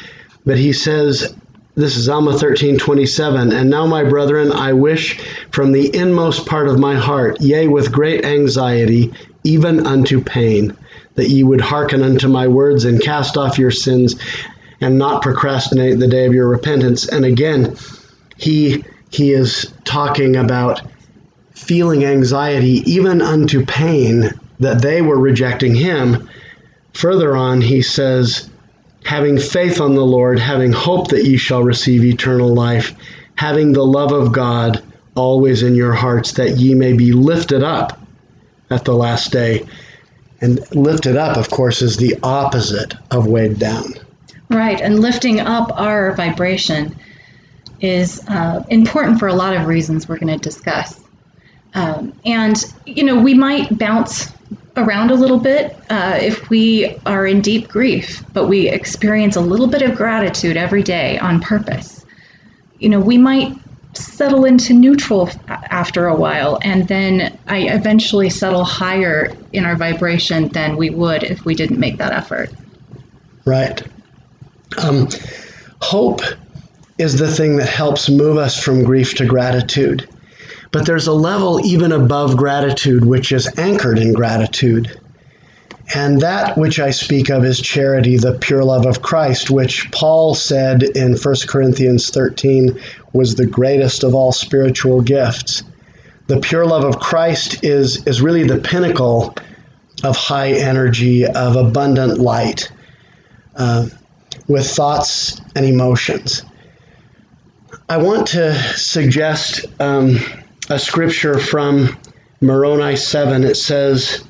But 0.45 0.59
he 0.59 0.73
says 0.73 1.35
this 1.77 1.99
is 1.99 2.09
Alma 2.09 2.39
13, 2.39 2.79
27. 2.79 3.53
And 3.53 3.69
now, 3.69 3.87
my 3.87 4.03
brethren, 4.03 4.51
I 4.51 4.73
wish 4.73 5.21
from 5.57 5.73
the 5.73 5.97
inmost 5.97 6.45
part 6.45 6.69
of 6.69 6.79
my 6.79 6.95
heart, 6.95 7.41
yea, 7.41 7.67
with 7.67 7.91
great 7.91 8.27
anxiety, 8.27 9.11
even 9.43 9.87
unto 9.87 10.23
pain, 10.23 10.77
that 11.15 11.31
ye 11.31 11.43
would 11.43 11.63
hearken 11.63 12.03
unto 12.03 12.29
my 12.29 12.47
words 12.47 12.85
and 12.85 13.01
cast 13.01 13.39
off 13.39 13.59
your 13.59 13.71
sins 13.71 14.17
and 14.83 14.99
not 14.99 15.23
procrastinate 15.23 15.99
the 15.99 16.07
day 16.09 16.27
of 16.27 16.35
your 16.35 16.47
repentance. 16.47 17.09
And 17.09 17.25
again, 17.25 17.75
he 18.37 18.85
he 19.09 19.33
is 19.33 19.73
talking 19.87 20.37
about 20.37 20.83
feeling 21.53 22.05
anxiety 22.05 22.83
even 22.85 23.23
unto 23.23 23.65
pain 23.65 24.31
that 24.61 24.83
they 24.83 25.01
were 25.01 25.19
rejecting 25.19 25.75
him. 25.75 26.29
Further 26.93 27.35
on, 27.35 27.63
he 27.63 27.81
says, 27.81 28.51
having 29.07 29.39
faith 29.39 29.81
on 29.81 29.95
the 29.95 30.05
Lord, 30.05 30.39
having 30.39 30.73
hope 30.73 31.09
that 31.09 31.25
ye 31.25 31.39
shall 31.39 31.63
receive 31.63 32.05
eternal 32.05 32.53
life, 32.53 32.93
having 33.37 33.73
the 33.73 33.87
love 33.87 34.13
of 34.13 34.33
God 34.33 34.83
always 35.17 35.63
in 35.63 35.75
your 35.75 35.93
hearts, 35.93 36.33
that 36.33 36.59
ye 36.59 36.75
may 36.75 36.93
be 36.93 37.13
lifted 37.13 37.63
up 37.63 37.99
at 38.71 38.85
the 38.85 38.95
last 38.95 39.33
day. 39.33 39.67
And 40.41 40.61
lifted 40.77 41.17
up, 41.17 41.37
of 41.37 41.51
course, 41.51 41.81
is 41.81 41.97
the 41.97 42.15
opposite 42.23 42.95
of 43.11 43.27
weighed 43.27 43.59
down. 43.59 43.95
Right, 44.51 44.81
and 44.81 45.01
lifting 45.01 45.41
up 45.41 45.73
our 45.79 46.15
vibration 46.15 46.95
is 47.81 48.23
uh, 48.29 48.63
important 48.69 49.19
for 49.19 49.29
a 49.29 49.35
lot 49.35 49.57
of 49.57 49.67
reasons 49.67 50.09
we're 50.09 50.19
going 50.19 50.39
to 50.39 50.43
discuss. 50.43 51.03
Um, 51.75 52.13
and, 52.25 52.63
you 52.87 53.03
know, 53.03 53.19
we 53.19 53.35
might 53.35 53.79
bounce 53.79 54.33
around 54.77 55.11
a 55.11 55.15
little 55.15 55.39
bit 55.39 55.77
uh, 55.91 56.19
if 56.21 56.49
we 56.51 56.99
are 57.07 57.27
in 57.27 57.41
deep 57.41 57.69
grief, 57.69 58.23
but 58.33 58.47
we 58.47 58.69
experience 58.69 59.37
a 59.37 59.41
little 59.41 59.67
bit 59.67 59.83
of 59.83 59.97
gratitude 59.97 60.57
every 60.57 60.83
day 60.83 61.19
on 61.19 61.41
purpose. 61.41 62.05
You 62.79 62.91
know, 62.91 63.01
we 63.01 63.19
might 63.19 63.57
settle 63.97 64.45
into 64.45 64.73
neutral 64.75 65.31
after 65.49 66.07
a 66.07 66.15
while, 66.15 66.59
and 66.63 66.89
then 66.89 67.37
I 67.49 67.69
eventually 67.69 68.31
settle 68.31 68.65
higher 68.65 69.35
in 69.53 69.65
our 69.65 69.77
vibration 69.77 70.49
than 70.49 70.77
we 70.77 70.91
would 70.91 71.23
if 71.23 71.45
we 71.45 71.55
didn't 71.55 71.81
make 71.81 71.99
that 71.99 72.13
effort. 72.13 72.51
Right. 73.47 73.83
Um, 74.79 75.09
hope 75.81 76.21
is 76.99 77.19
the 77.19 77.31
thing 77.31 77.57
that 77.57 77.69
helps 77.69 78.09
move 78.09 78.37
us 78.37 78.63
from 78.63 78.85
grief 78.85 79.15
to 79.17 79.27
gratitude. 79.27 80.09
But 80.73 80.87
there's 80.87 81.07
a 81.07 81.13
level 81.13 81.65
even 81.65 81.93
above 81.93 82.37
gratitude 82.37 83.05
which 83.05 83.33
is 83.33 83.49
anchored 83.59 83.99
in 83.99 84.13
gratitude. 84.13 84.99
And 85.95 86.21
that 86.21 86.59
which 86.59 86.81
I 86.81 86.91
speak 86.91 87.31
of 87.31 87.45
is 87.45 87.61
charity, 87.61 88.17
the 88.17 88.39
pure 88.41 88.65
love 88.65 88.87
of 88.87 89.03
Christ, 89.03 89.51
which 89.51 89.91
Paul 89.93 90.35
said 90.35 90.83
in 90.83 91.17
1 91.17 91.35
Corinthians 91.47 92.11
13 92.11 92.79
was 93.13 93.37
the 93.37 93.47
greatest 93.47 94.03
of 94.03 94.15
all 94.15 94.33
spiritual 94.33 95.01
gifts. 95.01 95.63
The 96.27 96.41
pure 96.41 96.67
love 96.67 96.85
of 96.85 96.99
Christ 96.99 97.65
is, 97.65 98.05
is 98.07 98.21
really 98.21 98.45
the 98.45 98.59
pinnacle 98.59 99.35
of 100.03 100.17
high 100.17 100.51
energy, 100.51 101.25
of 101.25 101.55
abundant 101.55 102.19
light, 102.19 102.71
uh, 103.55 103.87
with 104.49 104.69
thoughts 104.69 105.41
and 105.55 105.65
emotions. 105.65 106.43
I 107.89 107.97
want 107.99 108.27
to 108.29 108.55
suggest 108.77 109.67
um, 109.81 110.19
a 110.69 110.79
scripture 110.79 111.39
from 111.39 111.97
Moroni 112.41 112.97
7. 112.97 113.45
It 113.45 113.55
says, 113.55 114.26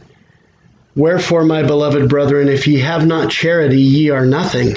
Wherefore, 0.97 1.45
my 1.45 1.63
beloved 1.63 2.09
brethren, 2.09 2.49
if 2.49 2.67
ye 2.67 2.79
have 2.81 3.07
not 3.07 3.31
charity, 3.31 3.81
ye 3.81 4.09
are 4.09 4.25
nothing. 4.25 4.77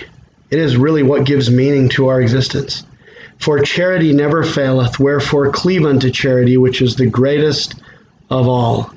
It 0.52 0.60
is 0.60 0.76
really 0.76 1.02
what 1.02 1.26
gives 1.26 1.50
meaning 1.50 1.88
to 1.90 2.10
our 2.10 2.22
existence. 2.22 2.84
For 3.38 3.60
charity 3.60 4.12
never 4.12 4.44
faileth, 4.44 5.00
wherefore 5.00 5.52
cleave 5.52 5.86
unto 5.86 6.12
charity, 6.12 6.58
which 6.58 6.82
is 6.82 6.96
the 6.96 7.08
greatest 7.08 7.76
of 8.30 8.50
all. 8.50 8.94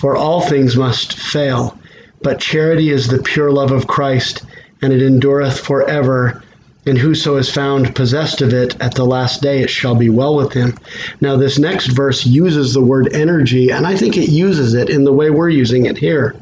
For 0.00 0.16
all 0.16 0.40
things 0.40 0.76
must 0.76 1.12
fail, 1.12 1.78
but 2.22 2.40
charity 2.40 2.90
is 2.90 3.06
the 3.06 3.22
pure 3.22 3.52
love 3.52 3.70
of 3.70 3.86
Christ, 3.86 4.42
and 4.82 4.92
it 4.92 5.00
endureth 5.00 5.60
forever 5.60 6.42
and 6.86 6.98
whoso 6.98 7.36
is 7.36 7.50
found 7.50 7.94
possessed 7.94 8.42
of 8.42 8.52
it 8.52 8.76
at 8.80 8.94
the 8.94 9.06
last 9.06 9.40
day, 9.40 9.62
it 9.62 9.70
shall 9.70 9.94
be 9.94 10.10
well 10.10 10.34
with 10.34 10.52
him. 10.52 10.74
Now, 11.20 11.36
this 11.36 11.58
next 11.58 11.86
verse 11.86 12.26
uses 12.26 12.74
the 12.74 12.82
word 12.82 13.08
energy, 13.14 13.70
and 13.70 13.86
I 13.86 13.96
think 13.96 14.18
it 14.18 14.28
uses 14.28 14.74
it 14.74 14.90
in 14.90 15.04
the 15.04 15.12
way 15.12 15.30
we're 15.30 15.48
using 15.48 15.86
it 15.86 15.96
here. 15.96 16.34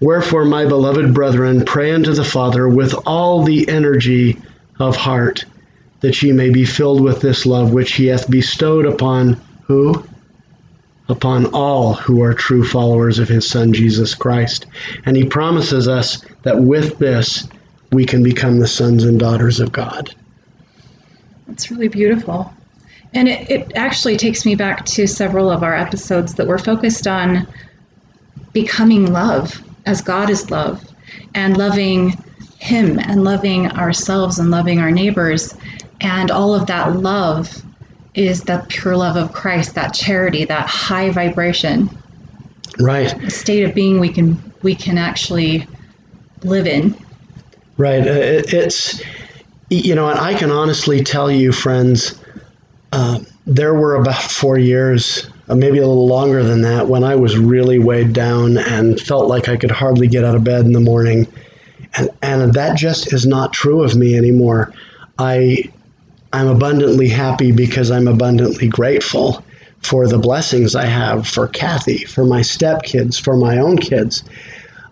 Wherefore, 0.00 0.44
my 0.44 0.64
beloved 0.64 1.12
brethren, 1.12 1.64
pray 1.64 1.92
unto 1.92 2.12
the 2.12 2.24
Father 2.24 2.68
with 2.68 2.94
all 3.04 3.42
the 3.42 3.68
energy 3.68 4.38
of 4.78 4.94
heart, 4.94 5.44
that 6.00 6.22
ye 6.22 6.32
may 6.32 6.50
be 6.50 6.64
filled 6.64 7.00
with 7.00 7.20
this 7.20 7.44
love 7.44 7.72
which 7.72 7.94
he 7.94 8.06
hath 8.06 8.30
bestowed 8.30 8.86
upon 8.86 9.40
who? 9.64 10.04
Upon 11.08 11.46
all 11.46 11.94
who 11.94 12.22
are 12.22 12.32
true 12.32 12.64
followers 12.64 13.18
of 13.18 13.28
his 13.28 13.48
Son, 13.48 13.72
Jesus 13.72 14.14
Christ. 14.14 14.66
And 15.04 15.16
he 15.16 15.24
promises 15.24 15.88
us 15.88 16.24
that 16.42 16.60
with 16.60 16.98
this, 16.98 17.48
we 17.90 18.04
can 18.04 18.22
become 18.22 18.60
the 18.60 18.68
sons 18.68 19.04
and 19.04 19.18
daughters 19.18 19.58
of 19.58 19.72
God. 19.72 20.14
It's 21.48 21.70
really 21.70 21.88
beautiful. 21.88 22.52
And 23.14 23.26
it, 23.26 23.50
it 23.50 23.72
actually 23.74 24.16
takes 24.16 24.44
me 24.44 24.54
back 24.54 24.84
to 24.84 25.08
several 25.08 25.50
of 25.50 25.62
our 25.62 25.74
episodes 25.74 26.34
that 26.34 26.46
were 26.46 26.58
focused 26.58 27.08
on 27.08 27.48
becoming 28.52 29.12
love 29.12 29.62
as 29.88 30.02
God 30.02 30.28
is 30.28 30.50
love 30.50 30.84
and 31.34 31.56
loving 31.56 32.10
Him 32.58 32.98
and 32.98 33.24
loving 33.24 33.70
ourselves 33.72 34.38
and 34.38 34.50
loving 34.50 34.80
our 34.80 34.90
neighbors. 34.90 35.54
And 36.02 36.30
all 36.30 36.54
of 36.54 36.66
that 36.66 36.96
love 36.96 37.64
is 38.14 38.42
the 38.42 38.64
pure 38.68 38.96
love 38.96 39.16
of 39.16 39.32
Christ, 39.32 39.74
that 39.76 39.94
charity, 39.94 40.44
that 40.44 40.68
high 40.68 41.08
vibration. 41.10 41.88
Right. 42.78 43.10
State 43.32 43.64
of 43.64 43.74
being 43.74 43.98
we 43.98 44.10
can 44.10 44.40
we 44.62 44.74
can 44.74 44.98
actually 44.98 45.66
live 46.42 46.66
in. 46.66 46.94
Right. 47.78 48.06
Uh, 48.06 48.10
it, 48.10 48.52
it's 48.52 49.02
you 49.70 49.94
know, 49.94 50.08
and 50.08 50.18
I 50.18 50.34
can 50.34 50.50
honestly 50.50 51.02
tell 51.02 51.30
you, 51.30 51.50
friends, 51.50 52.20
uh, 52.92 53.20
there 53.46 53.74
were 53.74 53.94
about 53.94 54.22
four 54.22 54.58
years, 54.58 55.28
uh, 55.48 55.54
maybe 55.54 55.78
a 55.78 55.86
little 55.86 56.06
longer 56.06 56.42
than 56.42 56.62
that, 56.62 56.88
when 56.88 57.04
I 57.04 57.14
was 57.14 57.38
really 57.38 57.78
weighed 57.78 58.12
down 58.12 58.58
and 58.58 59.00
felt 59.00 59.28
like 59.28 59.48
I 59.48 59.56
could 59.56 59.70
hardly 59.70 60.06
get 60.06 60.24
out 60.24 60.34
of 60.34 60.44
bed 60.44 60.64
in 60.64 60.72
the 60.72 60.80
morning. 60.80 61.26
And, 61.96 62.10
and 62.22 62.52
that 62.54 62.76
just 62.76 63.12
is 63.12 63.26
not 63.26 63.52
true 63.52 63.82
of 63.82 63.96
me 63.96 64.16
anymore. 64.16 64.72
I, 65.18 65.64
I'm 66.32 66.48
abundantly 66.48 67.08
happy 67.08 67.52
because 67.52 67.90
I'm 67.90 68.08
abundantly 68.08 68.68
grateful 68.68 69.42
for 69.82 70.06
the 70.06 70.18
blessings 70.18 70.74
I 70.74 70.84
have 70.84 71.26
for 71.26 71.48
Kathy, 71.48 71.98
for 71.98 72.24
my 72.24 72.40
stepkids, 72.40 73.20
for 73.20 73.36
my 73.36 73.58
own 73.58 73.78
kids. 73.78 74.24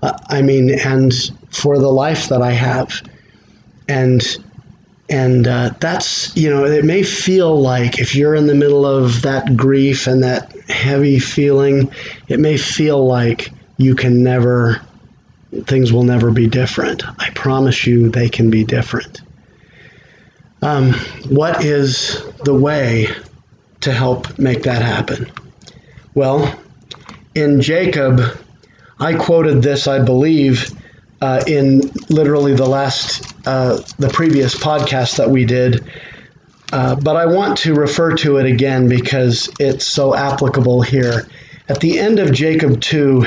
Uh, 0.02 0.16
I 0.28 0.42
mean, 0.42 0.78
and 0.80 1.12
for 1.50 1.78
the 1.78 1.88
life 1.88 2.28
that 2.28 2.42
I 2.42 2.52
have. 2.52 3.02
And 3.88 4.22
and 5.08 5.46
uh, 5.46 5.70
that's 5.80 6.36
you 6.36 6.50
know 6.50 6.64
it 6.64 6.84
may 6.84 7.02
feel 7.02 7.60
like 7.60 7.98
if 7.98 8.14
you're 8.14 8.34
in 8.34 8.46
the 8.46 8.54
middle 8.54 8.84
of 8.84 9.22
that 9.22 9.56
grief 9.56 10.06
and 10.06 10.22
that 10.22 10.52
heavy 10.68 11.18
feeling 11.18 11.90
it 12.28 12.40
may 12.40 12.56
feel 12.56 13.06
like 13.06 13.50
you 13.76 13.94
can 13.94 14.22
never 14.22 14.80
things 15.64 15.92
will 15.92 16.02
never 16.02 16.30
be 16.30 16.48
different. 16.48 17.02
I 17.20 17.30
promise 17.30 17.86
you 17.86 18.10
they 18.10 18.28
can 18.28 18.50
be 18.50 18.64
different. 18.64 19.22
Um, 20.60 20.92
what 21.28 21.64
is 21.64 22.22
the 22.44 22.54
way 22.54 23.08
to 23.82 23.92
help 23.92 24.38
make 24.38 24.64
that 24.64 24.82
happen? 24.82 25.30
Well 26.14 26.58
in 27.36 27.60
jacob 27.60 28.18
i 28.98 29.12
quoted 29.12 29.62
this 29.62 29.86
i 29.86 30.02
believe 30.02 30.70
uh, 31.20 31.42
in 31.46 31.80
literally 32.08 32.54
the 32.54 32.66
last, 32.66 33.22
uh, 33.46 33.80
the 33.98 34.08
previous 34.08 34.54
podcast 34.54 35.16
that 35.16 35.30
we 35.30 35.44
did. 35.44 35.84
Uh, 36.72 36.96
but 36.96 37.16
I 37.16 37.26
want 37.26 37.56
to 37.58 37.74
refer 37.74 38.14
to 38.16 38.36
it 38.38 38.46
again 38.46 38.88
because 38.88 39.48
it's 39.58 39.86
so 39.86 40.14
applicable 40.14 40.82
here. 40.82 41.28
At 41.68 41.80
the 41.80 41.98
end 41.98 42.18
of 42.18 42.32
Jacob 42.32 42.80
2, 42.80 43.26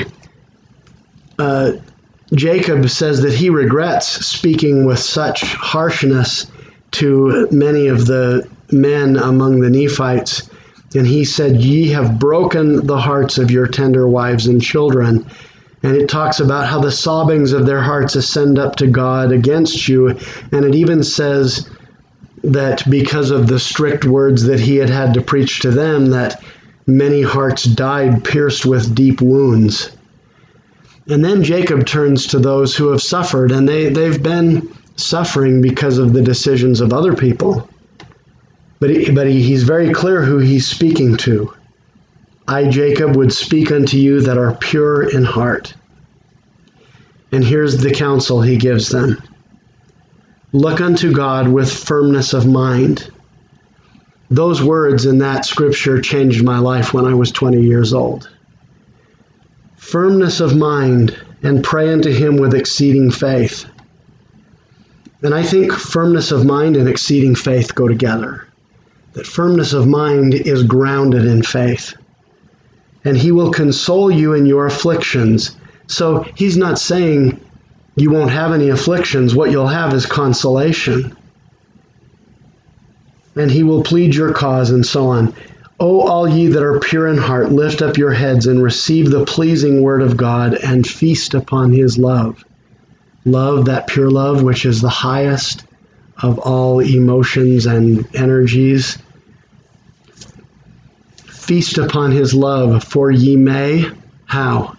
uh, 1.38 1.72
Jacob 2.34 2.88
says 2.88 3.22
that 3.22 3.32
he 3.32 3.50
regrets 3.50 4.24
speaking 4.26 4.84
with 4.84 4.98
such 4.98 5.42
harshness 5.42 6.46
to 6.92 7.48
many 7.50 7.88
of 7.88 8.06
the 8.06 8.48
men 8.70 9.16
among 9.16 9.60
the 9.60 9.70
Nephites. 9.70 10.48
And 10.94 11.06
he 11.06 11.24
said, 11.24 11.56
Ye 11.56 11.88
have 11.88 12.18
broken 12.18 12.86
the 12.86 12.98
hearts 12.98 13.38
of 13.38 13.50
your 13.50 13.66
tender 13.66 14.06
wives 14.06 14.46
and 14.46 14.60
children 14.60 15.26
and 15.82 15.96
it 15.96 16.08
talks 16.08 16.40
about 16.40 16.66
how 16.66 16.80
the 16.80 16.92
sobbings 16.92 17.52
of 17.52 17.64
their 17.64 17.80
hearts 17.80 18.14
ascend 18.14 18.58
up 18.58 18.76
to 18.76 18.86
God 18.86 19.32
against 19.32 19.88
you. 19.88 20.08
And 20.52 20.64
it 20.64 20.74
even 20.74 21.02
says 21.02 21.70
that 22.44 22.88
because 22.90 23.30
of 23.30 23.46
the 23.46 23.58
strict 23.58 24.04
words 24.04 24.42
that 24.44 24.60
he 24.60 24.76
had 24.76 24.90
had 24.90 25.14
to 25.14 25.22
preach 25.22 25.60
to 25.60 25.70
them, 25.70 26.06
that 26.10 26.42
many 26.86 27.22
hearts 27.22 27.64
died 27.64 28.24
pierced 28.24 28.66
with 28.66 28.94
deep 28.94 29.22
wounds. 29.22 29.90
And 31.08 31.24
then 31.24 31.42
Jacob 31.42 31.86
turns 31.86 32.26
to 32.28 32.38
those 32.38 32.76
who 32.76 32.88
have 32.88 33.02
suffered, 33.02 33.50
and 33.50 33.68
they, 33.68 33.88
they've 33.88 34.22
been 34.22 34.70
suffering 34.96 35.62
because 35.62 35.96
of 35.96 36.12
the 36.12 36.22
decisions 36.22 36.80
of 36.80 36.92
other 36.92 37.14
people. 37.14 37.68
But, 38.80 38.90
he, 38.90 39.10
but 39.10 39.26
he, 39.26 39.42
he's 39.42 39.62
very 39.62 39.92
clear 39.92 40.22
who 40.22 40.38
he's 40.38 40.66
speaking 40.66 41.16
to. 41.18 41.52
I, 42.50 42.66
Jacob, 42.66 43.14
would 43.14 43.32
speak 43.32 43.70
unto 43.70 43.96
you 43.96 44.20
that 44.22 44.36
are 44.36 44.56
pure 44.56 45.08
in 45.08 45.22
heart. 45.22 45.72
And 47.30 47.44
here's 47.44 47.76
the 47.76 47.92
counsel 47.92 48.42
he 48.42 48.56
gives 48.56 48.88
them 48.88 49.22
Look 50.50 50.80
unto 50.80 51.12
God 51.12 51.46
with 51.46 51.72
firmness 51.72 52.32
of 52.32 52.48
mind. 52.48 53.08
Those 54.32 54.60
words 54.60 55.06
in 55.06 55.18
that 55.18 55.44
scripture 55.44 56.00
changed 56.00 56.42
my 56.42 56.58
life 56.58 56.92
when 56.92 57.06
I 57.06 57.14
was 57.14 57.30
20 57.30 57.62
years 57.62 57.94
old. 57.94 58.28
Firmness 59.76 60.40
of 60.40 60.56
mind 60.56 61.16
and 61.44 61.62
pray 61.62 61.92
unto 61.92 62.10
him 62.10 62.36
with 62.36 62.54
exceeding 62.54 63.12
faith. 63.12 63.64
And 65.22 65.34
I 65.34 65.44
think 65.44 65.72
firmness 65.72 66.32
of 66.32 66.44
mind 66.44 66.76
and 66.76 66.88
exceeding 66.88 67.36
faith 67.36 67.76
go 67.76 67.86
together. 67.86 68.48
That 69.12 69.26
firmness 69.28 69.72
of 69.72 69.86
mind 69.86 70.34
is 70.34 70.64
grounded 70.64 71.26
in 71.26 71.44
faith 71.44 71.94
and 73.04 73.16
he 73.16 73.32
will 73.32 73.50
console 73.50 74.10
you 74.10 74.34
in 74.34 74.46
your 74.46 74.66
afflictions. 74.66 75.56
So 75.86 76.22
he's 76.34 76.56
not 76.56 76.78
saying 76.78 77.40
you 77.96 78.10
won't 78.10 78.30
have 78.30 78.52
any 78.52 78.68
afflictions. 78.68 79.34
What 79.34 79.50
you'll 79.50 79.66
have 79.66 79.92
is 79.94 80.06
consolation. 80.06 81.16
And 83.36 83.50
he 83.50 83.62
will 83.62 83.82
plead 83.82 84.14
your 84.14 84.32
cause, 84.32 84.70
and 84.70 84.84
so 84.84 85.06
on. 85.06 85.34
O 85.78 86.00
all 86.00 86.28
ye 86.28 86.48
that 86.48 86.62
are 86.62 86.78
pure 86.78 87.08
in 87.08 87.16
heart, 87.16 87.52
lift 87.52 87.80
up 87.80 87.96
your 87.96 88.12
heads 88.12 88.46
and 88.46 88.62
receive 88.62 89.10
the 89.10 89.24
pleasing 89.24 89.82
word 89.82 90.02
of 90.02 90.16
God 90.16 90.54
and 90.54 90.86
feast 90.86 91.32
upon 91.32 91.72
his 91.72 91.96
love. 91.96 92.44
Love, 93.24 93.64
that 93.64 93.86
pure 93.86 94.10
love, 94.10 94.42
which 94.42 94.66
is 94.66 94.80
the 94.80 94.90
highest 94.90 95.64
of 96.22 96.38
all 96.40 96.80
emotions 96.80 97.64
and 97.64 98.06
energies 98.14 98.98
feast 101.50 101.78
upon 101.78 102.12
his 102.12 102.32
love, 102.32 102.84
for 102.84 103.10
ye 103.10 103.34
may, 103.34 103.84
how? 104.26 104.76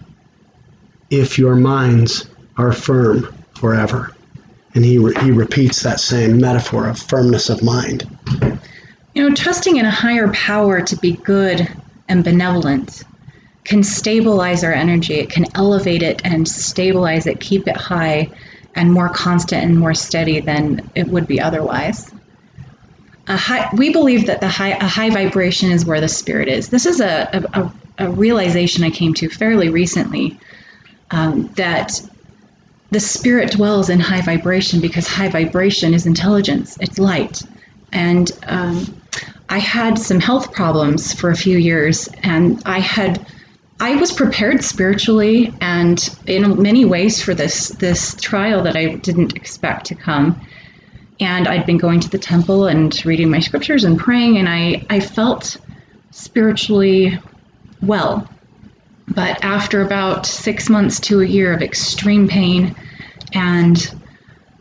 If 1.10 1.38
your 1.38 1.54
minds 1.54 2.30
are 2.56 2.72
firm 2.72 3.28
forever. 3.56 4.16
And 4.74 4.86
he, 4.86 4.98
re- 4.98 5.14
he 5.22 5.32
repeats 5.32 5.84
that 5.84 6.00
same 6.00 6.40
metaphor 6.40 6.88
of 6.88 6.98
firmness 6.98 7.50
of 7.50 7.62
mind. 7.62 8.08
You 9.14 9.28
know, 9.28 9.36
trusting 9.36 9.76
in 9.76 9.86
a 9.86 9.92
higher 9.92 10.32
power 10.32 10.80
to 10.80 10.96
be 10.96 11.12
good 11.12 11.68
and 12.08 12.24
benevolent 12.24 13.04
can 13.66 13.84
stabilize 13.84 14.64
our 14.64 14.72
energy. 14.72 15.16
It 15.16 15.30
can 15.30 15.48
elevate 15.56 16.02
it 16.02 16.22
and 16.24 16.48
stabilize 16.48 17.28
it, 17.28 17.42
keep 17.42 17.68
it 17.68 17.76
high 17.76 18.30
and 18.76 18.94
more 18.94 19.10
constant 19.10 19.66
and 19.66 19.78
more 19.78 19.94
steady 19.94 20.40
than 20.40 20.90
it 20.96 21.10
would 21.10 21.28
be 21.28 21.42
otherwise 21.42 22.14
high, 23.38 23.70
we 23.76 23.92
believe 23.92 24.26
that 24.28 24.42
the 24.42 24.48
high, 24.48 24.72
a 24.72 24.88
high 24.88 25.10
vibration 25.10 25.72
is 25.72 25.86
where 25.86 26.02
the 26.02 26.08
spirit 26.08 26.48
is. 26.48 26.70
This 26.70 26.86
is 26.86 27.00
a, 27.00 27.30
a, 27.54 27.72
a 28.06 28.12
realization 28.12 28.84
I 28.84 28.90
came 28.90 29.14
to 29.16 29.30
fairly 29.30 29.70
recently 29.70 30.40
um, 31.12 31.48
that 31.56 32.02
the 32.92 33.00
spirit 33.00 33.52
dwells 33.52 33.90
in 33.90 34.00
high 34.00 34.22
vibration 34.22 34.82
because 34.82 35.08
high 35.08 35.30
vibration 35.30 35.94
is 35.94 36.06
intelligence, 36.06 36.78
it's 36.82 37.00
light. 37.00 37.44
And 37.94 38.32
um, 38.48 38.86
I 39.50 39.60
had 39.60 39.98
some 39.98 40.20
health 40.20 40.52
problems 40.54 41.14
for 41.14 41.30
a 41.30 41.36
few 41.36 41.58
years, 41.58 42.10
and 42.24 42.62
I 42.66 42.80
had. 42.80 43.26
I 43.84 43.96
was 43.96 44.12
prepared 44.12 44.64
spiritually 44.64 45.52
and 45.60 46.08
in 46.28 46.62
many 46.62 46.86
ways 46.86 47.20
for 47.20 47.34
this 47.34 47.70
this 47.80 48.14
trial 48.22 48.62
that 48.62 48.78
I 48.78 48.94
didn't 48.98 49.36
expect 49.36 49.88
to 49.88 49.96
come 49.96 50.40
and 51.22 51.48
I'd 51.48 51.66
been 51.66 51.78
going 51.78 52.00
to 52.00 52.10
the 52.10 52.18
temple 52.18 52.66
and 52.66 53.06
reading 53.06 53.30
my 53.30 53.40
scriptures 53.40 53.84
and 53.84 53.98
praying, 53.98 54.38
and 54.38 54.50
I, 54.50 54.84
I 54.90 55.00
felt 55.00 55.58
spiritually 56.10 57.18
well. 57.82 58.28
But 59.08 59.44
after 59.44 59.82
about 59.82 60.26
six 60.26 60.70
months 60.70 61.00
to 61.02 61.22
a 61.22 61.26
year 61.26 61.54
of 61.54 61.62
extreme 61.62 62.28
pain 62.28 62.76
and 63.34 63.94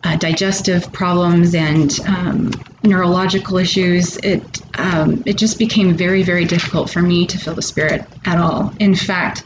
uh, 0.04 0.16
digestive 0.16 0.92
problems 0.92 1.54
and 1.54 1.98
um, 2.06 2.50
neurological 2.82 3.58
issues, 3.58 4.16
it 4.18 4.60
um, 4.78 5.22
it 5.26 5.36
just 5.36 5.58
became 5.58 5.94
very 5.94 6.22
very 6.22 6.44
difficult 6.44 6.90
for 6.90 7.02
me 7.02 7.26
to 7.26 7.38
feel 7.38 7.54
the 7.54 7.62
spirit 7.62 8.04
at 8.24 8.38
all. 8.38 8.72
In 8.80 8.94
fact, 8.94 9.44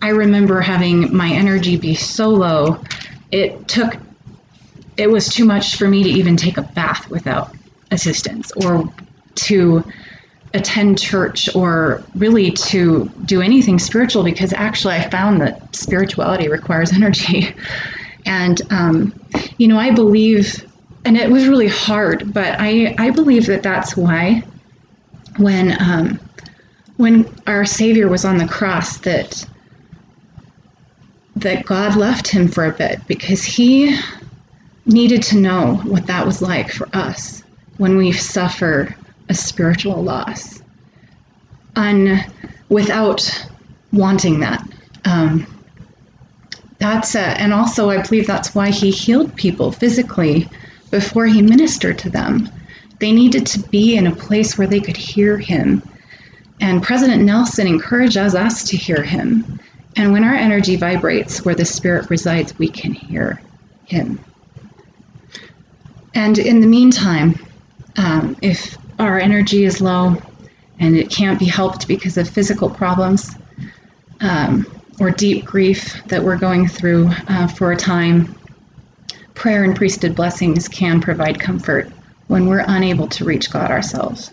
I 0.00 0.10
remember 0.10 0.60
having 0.60 1.14
my 1.14 1.30
energy 1.30 1.76
be 1.76 1.94
so 1.94 2.28
low, 2.28 2.82
it 3.30 3.68
took 3.68 3.96
it 5.00 5.10
was 5.10 5.30
too 5.30 5.46
much 5.46 5.76
for 5.76 5.88
me 5.88 6.02
to 6.02 6.10
even 6.10 6.36
take 6.36 6.58
a 6.58 6.62
bath 6.62 7.08
without 7.08 7.56
assistance 7.90 8.52
or 8.52 8.84
to 9.34 9.82
attend 10.52 11.00
church 11.00 11.48
or 11.54 12.04
really 12.16 12.50
to 12.50 13.08
do 13.24 13.40
anything 13.40 13.78
spiritual 13.78 14.22
because 14.22 14.52
actually 14.52 14.94
I 14.94 15.08
found 15.08 15.40
that 15.40 15.74
spirituality 15.74 16.48
requires 16.48 16.92
energy. 17.00 17.54
And, 18.26 18.60
um, 18.70 19.18
you 19.56 19.66
know, 19.68 19.78
I 19.78 19.90
believe, 19.90 20.70
and 21.06 21.16
it 21.16 21.30
was 21.30 21.48
really 21.48 21.68
hard, 21.68 22.34
but 22.34 22.56
I, 22.60 22.94
I 22.98 23.08
believe 23.08 23.46
that 23.46 23.62
that's 23.62 23.96
why 23.96 24.42
when, 25.38 25.80
um, 25.80 26.20
when 26.98 27.26
our 27.46 27.64
Savior 27.64 28.08
was 28.08 28.26
on 28.26 28.36
the 28.36 28.46
cross, 28.46 28.98
that 28.98 29.46
that 31.36 31.64
God 31.64 31.96
left 31.96 32.28
him 32.28 32.48
for 32.48 32.66
a 32.66 32.72
bit 32.72 33.00
because 33.06 33.42
he 33.42 33.98
needed 34.90 35.22
to 35.22 35.38
know 35.38 35.76
what 35.84 36.06
that 36.06 36.26
was 36.26 36.42
like 36.42 36.70
for 36.70 36.88
us 36.92 37.42
when 37.78 37.96
we 37.96 38.12
suffer 38.12 38.94
a 39.28 39.34
spiritual 39.34 40.02
loss. 40.02 40.62
Without 42.68 43.48
wanting 43.92 44.40
that 44.40 44.62
um, 45.04 45.46
that's 46.78 47.14
uh, 47.14 47.34
and 47.38 47.52
also 47.52 47.90
i 47.90 48.00
believe 48.00 48.26
that's 48.26 48.54
why 48.54 48.70
he 48.70 48.90
healed 48.90 49.34
people 49.36 49.72
physically 49.72 50.48
before 50.90 51.26
he 51.26 51.40
ministered 51.40 51.98
to 51.98 52.10
them. 52.10 52.48
They 52.98 53.12
needed 53.12 53.46
to 53.46 53.60
be 53.70 53.96
in 53.96 54.06
a 54.06 54.14
place 54.14 54.58
where 54.58 54.66
they 54.66 54.80
could 54.80 54.96
hear 54.96 55.38
him. 55.38 55.82
And 56.60 56.82
president 56.82 57.22
nelson 57.22 57.66
encourages 57.66 58.34
us 58.34 58.64
to 58.64 58.76
hear 58.76 59.02
him. 59.02 59.60
And 59.96 60.12
when 60.12 60.24
our 60.24 60.34
energy 60.34 60.76
vibrates 60.76 61.44
where 61.44 61.54
the 61.54 61.64
spirit 61.64 62.10
resides 62.10 62.58
we 62.58 62.68
can 62.68 62.92
hear 62.92 63.40
him 63.86 64.20
and 66.14 66.38
in 66.38 66.60
the 66.60 66.66
meantime 66.66 67.34
um, 67.96 68.36
if 68.42 68.76
our 68.98 69.18
energy 69.18 69.64
is 69.64 69.80
low 69.80 70.16
and 70.78 70.96
it 70.96 71.10
can't 71.10 71.38
be 71.38 71.44
helped 71.44 71.86
because 71.88 72.16
of 72.16 72.28
physical 72.28 72.70
problems 72.70 73.34
um, 74.20 74.66
or 74.98 75.10
deep 75.10 75.44
grief 75.44 76.02
that 76.06 76.22
we're 76.22 76.36
going 76.36 76.68
through 76.68 77.10
uh, 77.28 77.46
for 77.46 77.72
a 77.72 77.76
time, 77.76 78.34
prayer 79.34 79.64
and 79.64 79.76
priesthood 79.76 80.14
blessings 80.14 80.68
can 80.68 81.00
provide 81.00 81.40
comfort 81.40 81.90
when 82.28 82.46
we're 82.46 82.64
unable 82.66 83.08
to 83.08 83.24
reach 83.24 83.50
God 83.50 83.70
ourselves. 83.70 84.30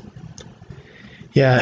Yeah, 1.33 1.59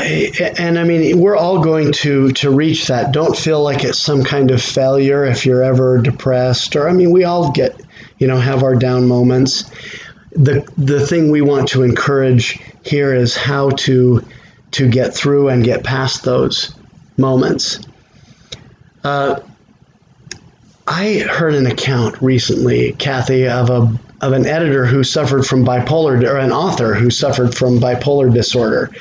and 0.58 0.80
I 0.80 0.86
mean, 0.86 1.20
we're 1.20 1.36
all 1.36 1.62
going 1.62 1.92
to 1.94 2.32
to 2.32 2.50
reach 2.50 2.88
that. 2.88 3.12
Don't 3.12 3.36
feel 3.36 3.62
like 3.62 3.84
it's 3.84 4.00
some 4.00 4.24
kind 4.24 4.50
of 4.52 4.62
failure 4.62 5.26
if 5.26 5.46
you're 5.46 5.64
ever 5.64 5.98
depressed, 5.98 6.78
or 6.78 6.88
I 6.88 6.94
mean, 6.94 7.12
we 7.12 7.26
all 7.26 7.52
get, 7.52 7.82
you 8.18 8.26
know, 8.26 8.38
have 8.38 8.64
our 8.64 8.76
down 8.76 9.06
moments. 9.06 9.70
The 10.36 10.70
the 10.78 11.06
thing 11.06 11.32
we 11.32 11.42
want 11.42 11.68
to 11.70 11.84
encourage 11.84 12.60
here 12.84 13.14
is 13.14 13.36
how 13.36 13.70
to 13.72 14.24
to 14.72 14.90
get 14.90 15.14
through 15.14 15.50
and 15.50 15.64
get 15.64 15.84
past 15.84 16.24
those 16.24 16.76
moments. 17.18 17.80
Uh, 19.04 19.40
I 20.88 21.26
heard 21.30 21.56
an 21.56 21.66
account 21.66 22.22
recently, 22.22 22.92
Kathy, 22.94 23.48
of 23.48 23.70
a 23.70 23.98
of 24.22 24.34
an 24.34 24.46
editor 24.46 24.86
who 24.86 25.04
suffered 25.04 25.46
from 25.46 25.66
bipolar 25.66 26.22
or 26.24 26.38
an 26.38 26.52
author 26.52 26.94
who 26.94 27.10
suffered 27.10 27.56
from 27.56 27.80
bipolar 27.80 28.34
disorder. 28.34 28.92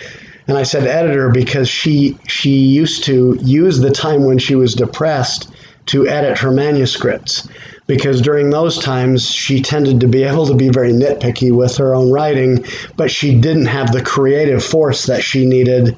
And 0.46 0.58
I 0.58 0.62
said 0.62 0.86
editor 0.86 1.30
because 1.30 1.68
she 1.68 2.18
she 2.28 2.50
used 2.50 3.04
to 3.04 3.38
use 3.42 3.80
the 3.80 3.90
time 3.90 4.24
when 4.24 4.38
she 4.38 4.54
was 4.54 4.74
depressed 4.74 5.50
to 5.86 6.06
edit 6.06 6.38
her 6.38 6.50
manuscripts 6.50 7.48
because 7.86 8.20
during 8.22 8.50
those 8.50 8.78
times 8.78 9.28
she 9.30 9.60
tended 9.60 10.00
to 10.00 10.08
be 10.08 10.22
able 10.22 10.46
to 10.46 10.54
be 10.54 10.70
very 10.70 10.92
nitpicky 10.92 11.52
with 11.52 11.76
her 11.76 11.94
own 11.94 12.10
writing, 12.10 12.64
but 12.96 13.10
she 13.10 13.38
didn't 13.38 13.66
have 13.66 13.92
the 13.92 14.02
creative 14.02 14.64
force 14.64 15.06
that 15.06 15.22
she 15.22 15.44
needed 15.44 15.96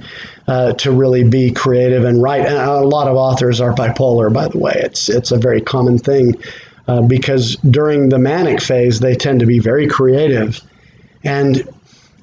uh, 0.49 0.73
to 0.75 0.91
really 0.91 1.25
be 1.25 1.51
creative 1.51 2.05
and 2.05 2.23
write. 2.23 2.45
And 2.47 2.57
a 2.57 2.81
lot 2.81 3.09
of 3.09 3.17
authors 3.17 3.61
are 3.61 3.73
bipolar, 3.73 4.33
by 4.33 4.49
the 4.49 4.59
way. 4.59 4.75
It's 4.77 5.09
it's 5.09 5.31
a 5.31 5.39
very 5.39 5.61
common 5.61 5.99
thing 5.99 6.35
uh, 6.89 7.03
because 7.03 7.57
during 7.57 8.09
the 8.09 8.19
manic 8.19 8.61
phase 8.61 9.01
they 9.01 9.15
tend 9.15 9.41
to 9.41 9.47
be 9.47 9.59
very 9.59 9.87
creative, 9.87 10.61
and 11.23 11.69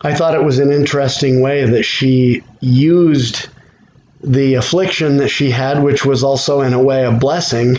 I 0.02 0.14
thought 0.14 0.36
it 0.36 0.44
was 0.44 0.60
an 0.60 0.72
interesting 0.72 1.42
way 1.42 1.66
that 1.66 1.84
she 1.84 2.44
used 2.60 3.48
the 4.22 4.56
affliction 4.56 5.18
that 5.18 5.30
she 5.30 5.50
had, 5.50 5.84
which 5.84 6.06
was 6.06 6.24
also 6.24 6.62
in 6.62 6.74
a 6.74 6.82
way 6.82 7.06
a 7.06 7.12
blessing, 7.12 7.78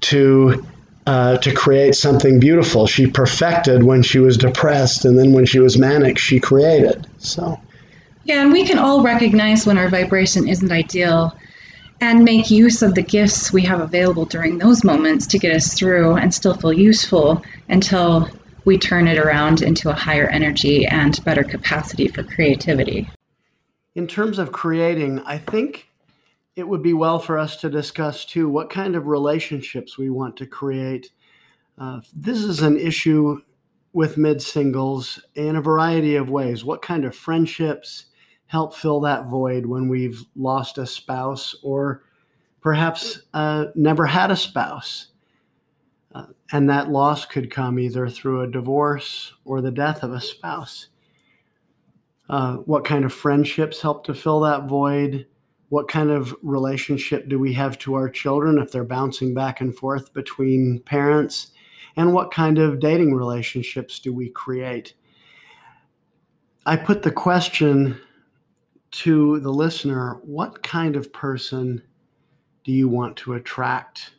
to 0.00 0.64
uh, 1.06 1.38
to 1.38 1.52
create 1.52 1.94
something 1.94 2.38
beautiful. 2.38 2.86
She 2.86 3.06
perfected 3.06 3.82
when 3.82 4.02
she 4.02 4.18
was 4.18 4.36
depressed, 4.36 5.04
and 5.04 5.18
then 5.18 5.32
when 5.32 5.46
she 5.46 5.58
was 5.58 5.78
manic, 5.78 6.18
she 6.18 6.38
created. 6.38 7.06
So, 7.18 7.58
yeah, 8.24 8.42
and 8.42 8.52
we 8.52 8.64
can 8.64 8.78
all 8.78 9.02
recognize 9.02 9.66
when 9.66 9.78
our 9.78 9.88
vibration 9.88 10.48
isn't 10.48 10.70
ideal 10.70 11.36
and 12.00 12.24
make 12.24 12.50
use 12.50 12.82
of 12.82 12.94
the 12.94 13.02
gifts 13.02 13.52
we 13.52 13.62
have 13.62 13.80
available 13.80 14.24
during 14.24 14.58
those 14.58 14.84
moments 14.84 15.26
to 15.26 15.38
get 15.38 15.54
us 15.54 15.74
through 15.74 16.16
and 16.16 16.32
still 16.32 16.54
feel 16.54 16.72
useful 16.72 17.42
until 17.68 18.28
we 18.64 18.78
turn 18.78 19.06
it 19.06 19.18
around 19.18 19.62
into 19.62 19.90
a 19.90 19.94
higher 19.94 20.28
energy 20.28 20.86
and 20.86 21.22
better 21.24 21.44
capacity 21.44 22.08
for 22.08 22.22
creativity. 22.22 23.08
In 23.94 24.06
terms 24.06 24.38
of 24.38 24.52
creating, 24.52 25.20
I 25.20 25.38
think 25.38 25.89
it 26.56 26.66
would 26.66 26.82
be 26.82 26.92
well 26.92 27.18
for 27.18 27.38
us 27.38 27.56
to 27.56 27.70
discuss 27.70 28.24
too 28.24 28.48
what 28.48 28.70
kind 28.70 28.96
of 28.96 29.06
relationships 29.06 29.96
we 29.96 30.10
want 30.10 30.36
to 30.36 30.46
create. 30.46 31.10
Uh, 31.78 32.00
this 32.14 32.38
is 32.38 32.60
an 32.60 32.78
issue 32.78 33.40
with 33.92 34.16
mid 34.16 34.42
singles 34.42 35.20
in 35.34 35.56
a 35.56 35.62
variety 35.62 36.16
of 36.16 36.30
ways. 36.30 36.64
What 36.64 36.82
kind 36.82 37.04
of 37.04 37.14
friendships 37.14 38.06
help 38.46 38.74
fill 38.74 39.00
that 39.00 39.26
void 39.26 39.66
when 39.66 39.88
we've 39.88 40.24
lost 40.36 40.78
a 40.78 40.86
spouse 40.86 41.54
or 41.62 42.02
perhaps 42.60 43.22
uh, 43.32 43.66
never 43.74 44.06
had 44.06 44.30
a 44.30 44.36
spouse? 44.36 45.08
Uh, 46.12 46.26
and 46.52 46.68
that 46.68 46.90
loss 46.90 47.24
could 47.24 47.50
come 47.50 47.78
either 47.78 48.08
through 48.08 48.42
a 48.42 48.50
divorce 48.50 49.32
or 49.44 49.60
the 49.60 49.70
death 49.70 50.02
of 50.02 50.12
a 50.12 50.20
spouse. 50.20 50.88
Uh, 52.28 52.56
what 52.56 52.84
kind 52.84 53.04
of 53.04 53.12
friendships 53.12 53.80
help 53.80 54.04
to 54.04 54.14
fill 54.14 54.40
that 54.40 54.64
void? 54.64 55.26
What 55.70 55.88
kind 55.88 56.10
of 56.10 56.36
relationship 56.42 57.28
do 57.28 57.38
we 57.38 57.52
have 57.54 57.78
to 57.78 57.94
our 57.94 58.08
children 58.08 58.58
if 58.58 58.72
they're 58.72 58.84
bouncing 58.84 59.32
back 59.32 59.60
and 59.60 59.74
forth 59.74 60.12
between 60.12 60.80
parents? 60.80 61.52
And 61.96 62.12
what 62.12 62.32
kind 62.32 62.58
of 62.58 62.80
dating 62.80 63.14
relationships 63.14 64.00
do 64.00 64.12
we 64.12 64.30
create? 64.30 64.94
I 66.66 66.76
put 66.76 67.02
the 67.02 67.12
question 67.12 68.00
to 68.90 69.38
the 69.40 69.52
listener 69.52 70.20
what 70.24 70.64
kind 70.64 70.96
of 70.96 71.12
person 71.12 71.82
do 72.64 72.72
you 72.72 72.88
want 72.88 73.16
to 73.18 73.34
attract? 73.34 74.14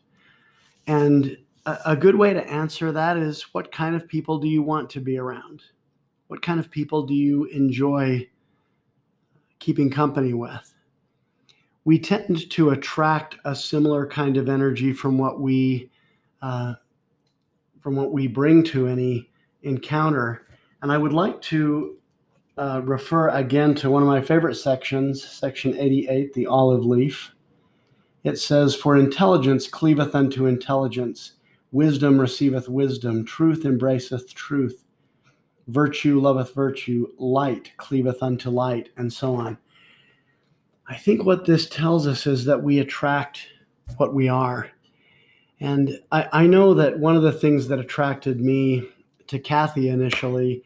And 0.87 1.37
a, 1.65 1.77
a 1.87 1.95
good 1.97 2.15
way 2.15 2.33
to 2.33 2.49
answer 2.49 2.93
that 2.93 3.17
is 3.17 3.43
what 3.51 3.73
kind 3.73 3.93
of 3.93 4.07
people 4.07 4.39
do 4.39 4.47
you 4.47 4.63
want 4.63 4.89
to 4.91 5.01
be 5.01 5.17
around? 5.17 5.63
What 6.27 6.41
kind 6.41 6.61
of 6.61 6.71
people 6.71 7.05
do 7.05 7.13
you 7.13 7.43
enjoy 7.45 8.29
keeping 9.59 9.89
company 9.89 10.33
with 10.33 10.70
we 11.85 11.99
tend 11.99 12.49
to 12.51 12.69
attract 12.71 13.37
a 13.45 13.55
similar 13.55 14.05
kind 14.05 14.37
of 14.37 14.49
energy 14.49 14.93
from 14.93 15.17
what 15.17 15.39
we 15.39 15.89
uh, 16.41 16.75
from 17.79 17.95
what 17.95 18.11
we 18.11 18.27
bring 18.27 18.63
to 18.63 18.87
any 18.87 19.29
encounter. 19.63 20.45
And 20.81 20.91
I 20.91 20.97
would 20.97 21.13
like 21.13 21.41
to 21.43 21.97
uh, 22.57 22.81
refer 22.83 23.29
again 23.29 23.73
to 23.75 23.89
one 23.89 24.03
of 24.03 24.07
my 24.07 24.21
favorite 24.21 24.55
sections, 24.55 25.23
section 25.23 25.77
88, 25.77 26.33
the 26.33 26.45
olive 26.45 26.85
leaf. 26.85 27.33
It 28.23 28.37
says, 28.37 28.75
For 28.75 28.97
intelligence 28.97 29.67
cleaveth 29.67 30.13
unto 30.13 30.45
intelligence, 30.45 31.33
wisdom 31.71 32.19
receiveth 32.19 32.69
wisdom, 32.69 33.25
truth 33.25 33.63
embraceth 33.63 34.31
truth, 34.33 34.83
virtue 35.67 36.19
loveth 36.19 36.53
virtue, 36.53 37.07
light 37.17 37.71
cleaveth 37.77 38.21
unto 38.21 38.49
light, 38.51 38.89
and 38.97 39.11
so 39.11 39.33
on. 39.35 39.57
I 40.91 40.97
think 40.97 41.23
what 41.23 41.45
this 41.45 41.69
tells 41.69 42.05
us 42.05 42.27
is 42.27 42.43
that 42.43 42.63
we 42.63 42.77
attract 42.77 43.47
what 43.95 44.13
we 44.13 44.27
are. 44.27 44.69
And 45.61 45.97
I, 46.11 46.27
I 46.33 46.47
know 46.47 46.73
that 46.73 46.99
one 46.99 47.15
of 47.15 47.21
the 47.21 47.31
things 47.31 47.69
that 47.69 47.79
attracted 47.79 48.41
me 48.41 48.89
to 49.27 49.39
Kathy 49.39 49.87
initially 49.87 50.65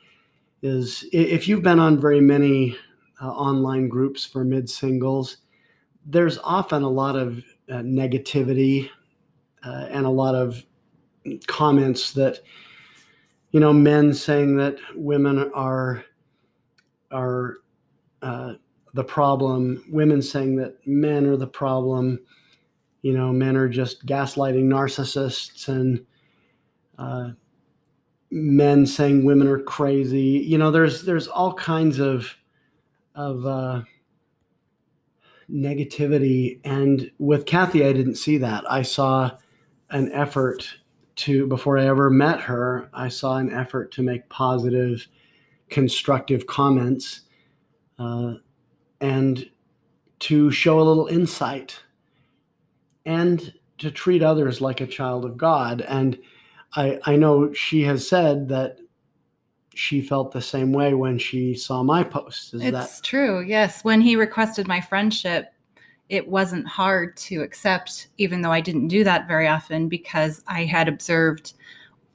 is 0.64 1.06
if 1.14 1.48
you've 1.48 1.62
been 1.62 1.78
on 1.78 2.02
very 2.02 2.22
many 2.22 2.76
uh, 3.22 3.30
online 3.30 3.88
groups 3.88 4.26
for 4.26 4.44
mid 4.44 4.68
singles, 4.68 5.38
there's 6.04 6.40
often 6.40 6.82
a 6.82 6.90
lot 6.90 7.16
of 7.16 7.46
uh, 7.70 7.76
negativity 7.84 8.90
uh, 9.64 9.86
and 9.92 10.08
a 10.08 10.10
lot 10.10 10.34
of 10.34 10.66
comments 11.46 12.14
that, 12.14 12.40
you 13.52 13.60
know, 13.60 13.74
men 13.74 14.12
saying 14.12 14.58
that 14.58 14.78
women 14.96 15.52
are 15.54 16.04
are 17.12 17.58
uh, 18.24 18.56
the 18.96 19.04
problem, 19.04 19.84
women 19.90 20.22
saying 20.22 20.56
that 20.56 20.76
men 20.88 21.26
are 21.26 21.36
the 21.36 21.46
problem, 21.46 22.18
you 23.02 23.12
know, 23.12 23.34
men 23.34 23.58
are 23.58 23.68
just 23.68 24.06
gaslighting 24.06 24.64
narcissists 24.64 25.68
and 25.68 26.06
uh, 26.98 27.32
men 28.32 28.86
saying 28.86 29.26
women 29.26 29.50
are 29.50 29.60
crazy. 29.60 30.22
You 30.48 30.58
know, 30.58 30.72
there's 30.72 31.04
there's 31.04 31.28
all 31.28 31.54
kinds 31.54 32.00
of 32.00 32.36
of 33.16 33.46
uh, 33.46 33.82
negativity, 35.52 36.62
and 36.64 37.12
with 37.20 37.46
Kathy, 37.46 37.86
I 37.86 37.92
didn't 37.92 38.16
see 38.16 38.38
that. 38.38 38.64
I 38.72 38.82
saw 38.82 39.32
an 39.90 40.10
effort 40.14 40.78
to 41.18 41.48
before 41.48 41.78
I 41.78 41.86
ever 41.86 42.10
met 42.10 42.40
her. 42.40 42.90
I 42.94 43.10
saw 43.10 43.36
an 43.36 43.52
effort 43.52 43.92
to 43.92 44.04
make 44.04 44.30
positive, 44.30 45.06
constructive 45.70 46.48
comments, 46.48 47.22
uh, 48.00 48.36
and 49.02 49.50
to 50.20 50.52
show 50.52 50.80
a 50.80 50.84
little 50.84 51.08
insight, 51.08 51.82
and 53.06 53.54
to 53.78 53.92
treat 53.92 54.24
others 54.24 54.62
like 54.62 54.82
a 54.82 54.88
child 54.88 55.26
of 55.26 55.38
God. 55.38 55.82
And 55.82 56.18
I, 56.76 57.00
I 57.06 57.16
know 57.16 57.54
she 57.54 57.84
has 57.84 58.08
said 58.08 58.48
that 58.50 58.78
she 59.74 60.02
felt 60.02 60.32
the 60.32 60.42
same 60.42 60.72
way 60.72 60.94
when 60.94 61.18
she 61.20 61.54
saw 61.54 61.84
my 61.84 62.04
post. 62.04 62.54
Is 62.54 62.62
it's 62.62 62.72
that 62.72 63.04
true? 63.04 63.42
Yes. 63.42 63.84
When 63.84 64.00
he 64.00 64.16
requested 64.16 64.68
my 64.68 64.80
friendship, 64.80 65.52
it 66.08 66.28
wasn't 66.28 66.68
hard 66.68 67.18
to 67.18 67.42
accept, 67.42 68.08
even 68.18 68.42
though 68.42 68.52
I 68.52 68.62
didn't 68.62 68.88
do 68.88 69.04
that 69.04 69.28
very 69.28 69.48
often 69.48 69.90
because 69.90 70.44
I 70.48 70.64
had 70.64 70.88
observed 70.88 71.54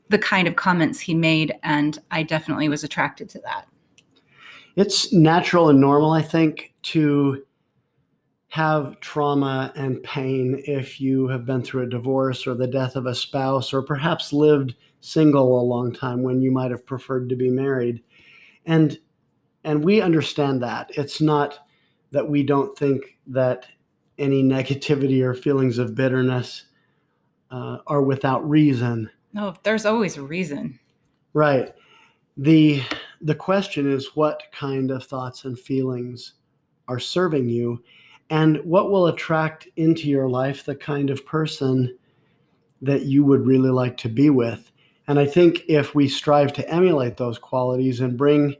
the 0.09 0.19
kind 0.19 0.49
of 0.49 0.57
comments 0.57 0.99
he 0.99 1.15
made, 1.15 1.55
and 1.63 1.99
I 2.11 2.23
definitely 2.23 2.69
was 2.69 2.83
attracted 2.83 3.29
to 3.31 3.41
that. 3.41 3.69
It's 4.77 5.13
natural 5.13 5.69
and 5.69 5.81
normal, 5.81 6.13
I 6.13 6.23
think, 6.23 6.75
to 6.83 7.45
have 8.49 8.99
trauma 8.99 9.73
and 9.77 10.03
pain 10.03 10.61
if 10.67 11.01
you 11.01 11.29
have 11.29 11.47
been 11.47 11.63
through 11.63 11.83
a 11.83 11.89
divorce 11.89 12.47
or 12.47 12.55
the 12.55 12.67
death 12.67 12.97
of 12.97 13.07
a 13.07 13.15
spouse 13.15 13.73
or 13.73 13.81
perhaps 13.81 14.33
lived 14.33 14.75
single 15.01 15.61
a 15.61 15.63
long 15.63 15.93
time 15.93 16.23
when 16.23 16.43
you 16.43 16.51
might 16.51 16.73
have 16.73 16.85
preferred 16.85 17.29
to 17.29 17.37
be 17.37 17.49
married. 17.49 18.03
And 18.67 18.99
and 19.63 19.85
we 19.85 20.01
understand 20.01 20.63
that. 20.63 20.91
It's 20.95 21.21
not 21.21 21.59
that 22.13 22.29
we 22.29 22.43
don't 22.43 22.77
think 22.77 23.19
that 23.29 23.67
any 24.19 24.43
negativity 24.43 25.23
or 25.23 25.35
feelings 25.35 25.79
of 25.79 25.95
bitterness 25.95 26.65
uh, 27.51 27.79
are 27.87 28.03
without 28.03 28.49
reason. 28.49 29.11
No 29.33 29.55
there's 29.63 29.87
always 29.87 30.17
a 30.17 30.23
reason. 30.23 30.81
Right. 31.33 31.73
The 32.37 32.83
the 33.21 33.35
question 33.35 33.91
is 33.91 34.17
what 34.17 34.43
kind 34.53 34.91
of 34.91 35.05
thoughts 35.05 35.45
and 35.45 35.59
feelings 35.59 36.35
are 36.89 36.99
serving 36.99 37.49
you 37.49 37.83
and 38.31 38.59
what 38.65 38.91
will 38.91 39.09
attract 39.09 39.69
into 39.77 40.09
your 40.09 40.29
life 40.29 40.65
the 40.65 40.75
kind 40.75 41.11
of 41.11 41.27
person 41.27 41.97
that 42.81 43.03
you 43.03 43.25
would 43.25 43.47
really 43.47 43.71
like 43.71 43.97
to 43.99 44.09
be 44.09 44.31
with. 44.31 44.71
And 45.07 45.19
I 45.19 45.27
think 45.27 45.63
if 45.69 45.95
we 45.95 46.09
strive 46.09 46.53
to 46.55 46.69
emulate 46.69 47.17
those 47.17 47.39
qualities 47.39 48.01
and 48.01 48.17
bring 48.17 48.55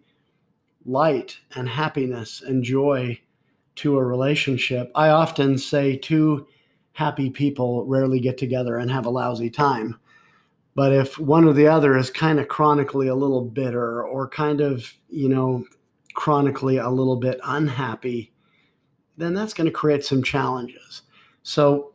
light 0.85 1.39
and 1.55 1.69
happiness 1.69 2.43
and 2.43 2.65
joy 2.65 3.21
to 3.77 3.97
a 3.97 4.05
relationship, 4.05 4.91
I 4.95 5.09
often 5.09 5.57
say 5.57 5.97
two 5.97 6.47
happy 6.93 7.31
people 7.31 7.87
rarely 7.87 8.21
get 8.21 8.37
together 8.37 8.77
and 8.77 8.91
have 8.91 9.07
a 9.07 9.11
lousy 9.11 9.49
time. 9.49 9.99
But 10.75 10.93
if 10.93 11.19
one 11.19 11.45
or 11.45 11.53
the 11.53 11.67
other 11.67 11.97
is 11.97 12.11
kind 12.11 12.39
of 12.39 12.49
chronically 12.49 13.09
a 13.09 13.15
little 13.15 13.45
bitter 13.45 14.03
or 14.05 14.29
kind 14.29 14.61
of, 14.61 14.93
you 15.09 15.29
know, 15.29 15.65
chronically 16.15 16.77
a 16.77 16.89
little 16.89 17.17
bit 17.17 17.41
unhappy, 17.45 18.33
then 19.17 19.35
that's 19.35 19.55
going 19.55 19.67
to 19.67 19.73
create 19.73 20.05
some 20.05 20.23
challenges. 20.23 21.03
So 21.43 21.95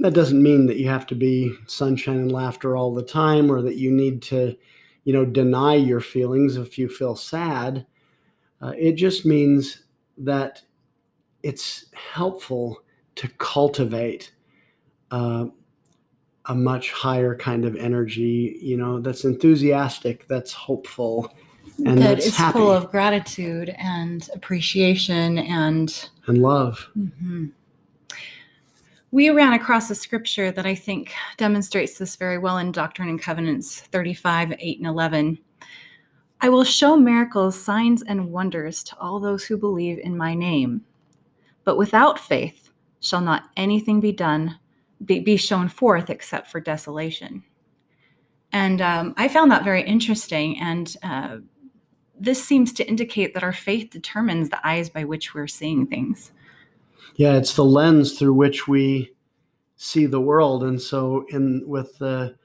that 0.00 0.14
doesn't 0.14 0.42
mean 0.42 0.66
that 0.66 0.78
you 0.78 0.88
have 0.88 1.06
to 1.06 1.14
be 1.14 1.54
sunshine 1.66 2.16
and 2.16 2.32
laughter 2.32 2.76
all 2.76 2.92
the 2.92 3.02
time 3.02 3.50
or 3.50 3.62
that 3.62 3.76
you 3.76 3.90
need 3.90 4.22
to, 4.22 4.56
you 5.04 5.12
know, 5.12 5.24
deny 5.24 5.74
your 5.74 6.00
feelings 6.00 6.56
if 6.56 6.78
you 6.78 6.88
feel 6.88 7.14
sad. 7.14 7.86
Uh, 8.60 8.72
it 8.76 8.94
just 8.94 9.26
means 9.26 9.84
that 10.18 10.62
it's 11.42 11.86
helpful 11.92 12.82
to 13.16 13.28
cultivate 13.38 14.32
uh, 15.10 15.46
a 16.46 16.54
much 16.54 16.92
higher 16.92 17.34
kind 17.34 17.64
of 17.64 17.74
energy, 17.76 18.58
you 18.60 18.76
know, 18.76 19.00
that's 19.00 19.24
enthusiastic, 19.24 20.26
that's 20.28 20.52
hopeful, 20.52 21.34
and 21.86 21.98
that 22.02 22.18
is 22.18 22.36
happy. 22.36 22.58
full 22.58 22.70
of 22.70 22.90
gratitude 22.90 23.74
and 23.78 24.28
appreciation 24.34 25.38
and 25.38 26.08
and 26.26 26.42
love. 26.42 26.88
Mm-hmm. 26.96 27.46
We 29.10 29.30
ran 29.30 29.52
across 29.52 29.90
a 29.90 29.94
scripture 29.94 30.50
that 30.50 30.66
I 30.66 30.74
think 30.74 31.12
demonstrates 31.36 31.98
this 31.98 32.16
very 32.16 32.36
well 32.36 32.58
in 32.58 32.72
Doctrine 32.72 33.08
and 33.08 33.22
Covenants 33.22 33.80
35, 33.80 34.54
8, 34.58 34.78
and 34.78 34.88
11. 34.88 35.38
I 36.40 36.48
will 36.48 36.64
show 36.64 36.96
miracles, 36.96 37.58
signs, 37.58 38.02
and 38.02 38.32
wonders 38.32 38.82
to 38.84 38.98
all 38.98 39.20
those 39.20 39.44
who 39.44 39.56
believe 39.56 39.98
in 40.00 40.16
my 40.16 40.34
name. 40.34 40.82
But 41.62 41.78
without 41.78 42.18
faith 42.18 42.70
shall 43.00 43.20
not 43.20 43.50
anything 43.56 44.00
be 44.00 44.10
done, 44.10 44.58
be, 45.04 45.20
be 45.20 45.36
shown 45.36 45.68
forth 45.68 46.10
except 46.10 46.48
for 46.50 46.60
desolation. 46.60 47.44
And 48.52 48.80
um, 48.80 49.14
I 49.16 49.28
found 49.28 49.50
that 49.50 49.64
very 49.64 49.82
interesting. 49.82 50.58
And 50.60 50.96
uh, 51.02 51.38
this 52.18 52.42
seems 52.42 52.72
to 52.74 52.88
indicate 52.88 53.34
that 53.34 53.42
our 53.42 53.52
faith 53.52 53.90
determines 53.90 54.50
the 54.50 54.64
eyes 54.66 54.88
by 54.88 55.04
which 55.04 55.34
we're 55.34 55.48
seeing 55.48 55.86
things. 55.86 56.30
Yeah, 57.16 57.36
it's 57.36 57.54
the 57.54 57.64
lens 57.64 58.18
through 58.18 58.34
which 58.34 58.68
we 58.68 59.12
see 59.76 60.06
the 60.06 60.20
world. 60.20 60.62
And 60.62 60.80
so 60.80 61.26
in 61.30 61.62
with 61.66 61.98
the 61.98 62.36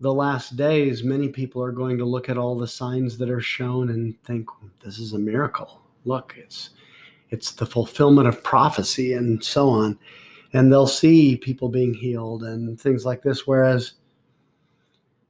the 0.00 0.12
last 0.14 0.56
days, 0.56 1.02
many 1.02 1.28
people 1.28 1.60
are 1.62 1.72
going 1.72 1.98
to 1.98 2.04
look 2.04 2.28
at 2.28 2.38
all 2.38 2.56
the 2.56 2.68
signs 2.68 3.18
that 3.18 3.28
are 3.28 3.40
shown 3.40 3.90
and 3.90 4.22
think 4.22 4.48
this 4.84 4.98
is 4.98 5.12
a 5.12 5.18
miracle. 5.18 5.80
Look, 6.04 6.36
it's 6.38 6.70
it's 7.30 7.52
the 7.52 7.66
fulfillment 7.66 8.28
of 8.28 8.44
prophecy 8.44 9.12
and 9.12 9.42
so 9.42 9.68
on. 9.70 9.98
And 10.52 10.72
they'll 10.72 10.86
see 10.86 11.36
people 11.36 11.68
being 11.68 11.94
healed 11.94 12.42
and 12.42 12.80
things 12.80 13.04
like 13.04 13.22
this. 13.22 13.46
Whereas 13.46 13.94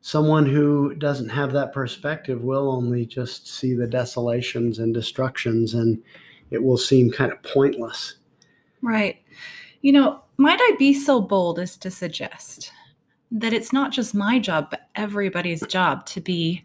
someone 0.00 0.46
who 0.46 0.94
doesn't 0.94 1.28
have 1.28 1.52
that 1.52 1.72
perspective 1.72 2.42
will 2.42 2.70
only 2.70 3.04
just 3.04 3.48
see 3.48 3.74
the 3.74 3.86
desolations 3.86 4.78
and 4.78 4.94
destructions 4.94 5.74
and 5.74 6.00
it 6.50 6.62
will 6.62 6.78
seem 6.78 7.10
kind 7.10 7.32
of 7.32 7.42
pointless. 7.42 8.14
Right. 8.80 9.22
You 9.82 9.92
know, 9.92 10.22
might 10.36 10.58
I 10.60 10.76
be 10.78 10.94
so 10.94 11.20
bold 11.20 11.58
as 11.58 11.76
to 11.78 11.90
suggest 11.90 12.72
that 13.30 13.52
it's 13.52 13.72
not 13.72 13.92
just 13.92 14.14
my 14.14 14.38
job, 14.38 14.70
but 14.70 14.88
everybody's 14.94 15.66
job 15.66 16.06
to 16.06 16.20
be 16.20 16.64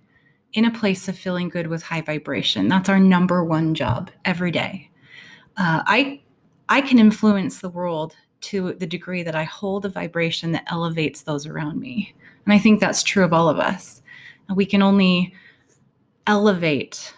in 0.53 0.65
a 0.65 0.71
place 0.71 1.07
of 1.07 1.17
feeling 1.17 1.49
good 1.49 1.67
with 1.67 1.83
high 1.83 2.01
vibration. 2.01 2.67
That's 2.67 2.89
our 2.89 2.99
number 2.99 3.43
one 3.43 3.73
job 3.73 4.11
every 4.23 4.51
day. 4.51 4.89
Uh, 5.57 5.83
I 5.85 6.21
I 6.69 6.81
can 6.81 6.99
influence 6.99 7.59
the 7.59 7.69
world 7.69 8.15
to 8.43 8.73
the 8.73 8.87
degree 8.87 9.23
that 9.23 9.35
I 9.35 9.43
hold 9.43 9.85
a 9.85 9.89
vibration 9.89 10.51
that 10.51 10.65
elevates 10.67 11.23
those 11.23 11.45
around 11.45 11.79
me. 11.79 12.13
And 12.45 12.53
I 12.53 12.59
think 12.59 12.79
that's 12.79 13.03
true 13.03 13.23
of 13.23 13.33
all 13.33 13.49
of 13.49 13.59
us. 13.59 14.01
We 14.53 14.65
can 14.65 14.81
only 14.81 15.33
elevate 16.27 17.13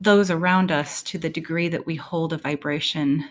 those 0.00 0.30
around 0.30 0.70
us 0.70 1.02
to 1.02 1.18
the 1.18 1.30
degree 1.30 1.68
that 1.68 1.86
we 1.86 1.96
hold 1.96 2.32
a 2.32 2.38
vibration 2.38 3.24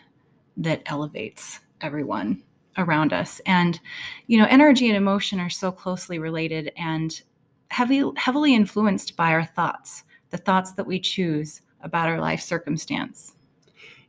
that 0.58 0.82
elevates 0.86 1.60
everyone 1.82 2.42
around 2.78 3.14
us. 3.14 3.40
And, 3.46 3.80
you 4.28 4.38
know, 4.38 4.48
energy 4.50 4.88
and 4.88 4.98
emotion 4.98 5.40
are 5.40 5.50
so 5.50 5.72
closely 5.72 6.20
related 6.20 6.72
and 6.76 7.22
heavy, 7.70 8.04
heavily 8.18 8.54
influenced 8.54 9.16
by 9.16 9.32
our 9.32 9.46
thoughts, 9.46 10.04
the 10.32 10.38
thoughts 10.38 10.74
that 10.74 10.88
we 10.88 11.00
choose 11.00 11.62
about 11.82 12.10
our 12.10 12.20
life 12.20 12.42
circumstance. 12.42 13.35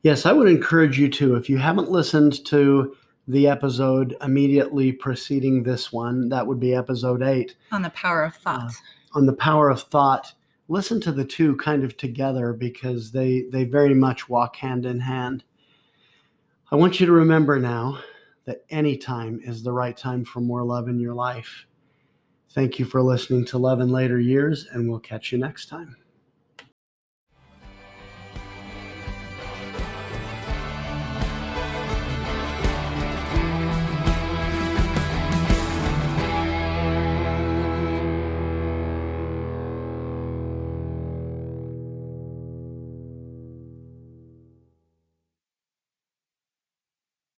Yes, 0.07 0.25
I 0.25 0.33
would 0.33 0.47
encourage 0.47 1.01
you 1.01 1.09
to, 1.09 1.35
if 1.35 1.51
you 1.51 1.59
haven't 1.59 1.91
listened 1.91 2.45
to 2.45 2.95
the 3.27 3.49
episode 3.49 4.15
immediately 4.23 4.93
preceding 4.93 5.65
this 5.65 5.93
one. 5.93 6.29
That 6.29 6.47
would 6.47 6.61
be 6.61 6.77
episode 6.77 7.25
eight. 7.25 7.57
On 7.73 7.83
the 7.83 7.91
power 7.91 8.23
of 8.23 8.37
thought. 8.37 8.71
Uh, 8.71 9.19
on 9.19 9.27
the 9.27 9.33
power 9.33 9.69
of 9.69 9.83
thought. 9.83 10.33
Listen 10.69 11.01
to 11.01 11.11
the 11.11 11.25
two 11.25 11.57
kind 11.57 11.83
of 11.83 11.97
together 11.97 12.53
because 12.53 13.11
they, 13.11 13.47
they 13.51 13.65
very 13.65 13.95
much 13.95 14.29
walk 14.29 14.55
hand 14.55 14.87
in 14.87 15.01
hand. 15.01 15.43
I 16.71 16.77
want 16.77 17.01
you 17.01 17.07
to 17.07 17.13
remember 17.13 17.59
now 17.59 17.99
that 18.45 18.65
any 18.71 18.97
time 18.97 19.41
is 19.43 19.65
the 19.65 19.73
right 19.73 19.97
time 19.97 20.25
for 20.25 20.39
more 20.39 20.63
love 20.63 20.87
in 20.87 21.01
your 21.01 21.15
life. 21.15 21.67
Thank 22.51 22.79
you 22.79 22.85
for 22.85 23.03
listening 23.03 23.45
to 23.47 23.59
Love 23.59 23.81
in 23.81 23.91
Later 23.91 24.21
Years, 24.21 24.69
and 24.71 24.89
we'll 24.89 25.01
catch 25.01 25.33
you 25.33 25.39
next 25.39 25.67
time. 25.67 25.97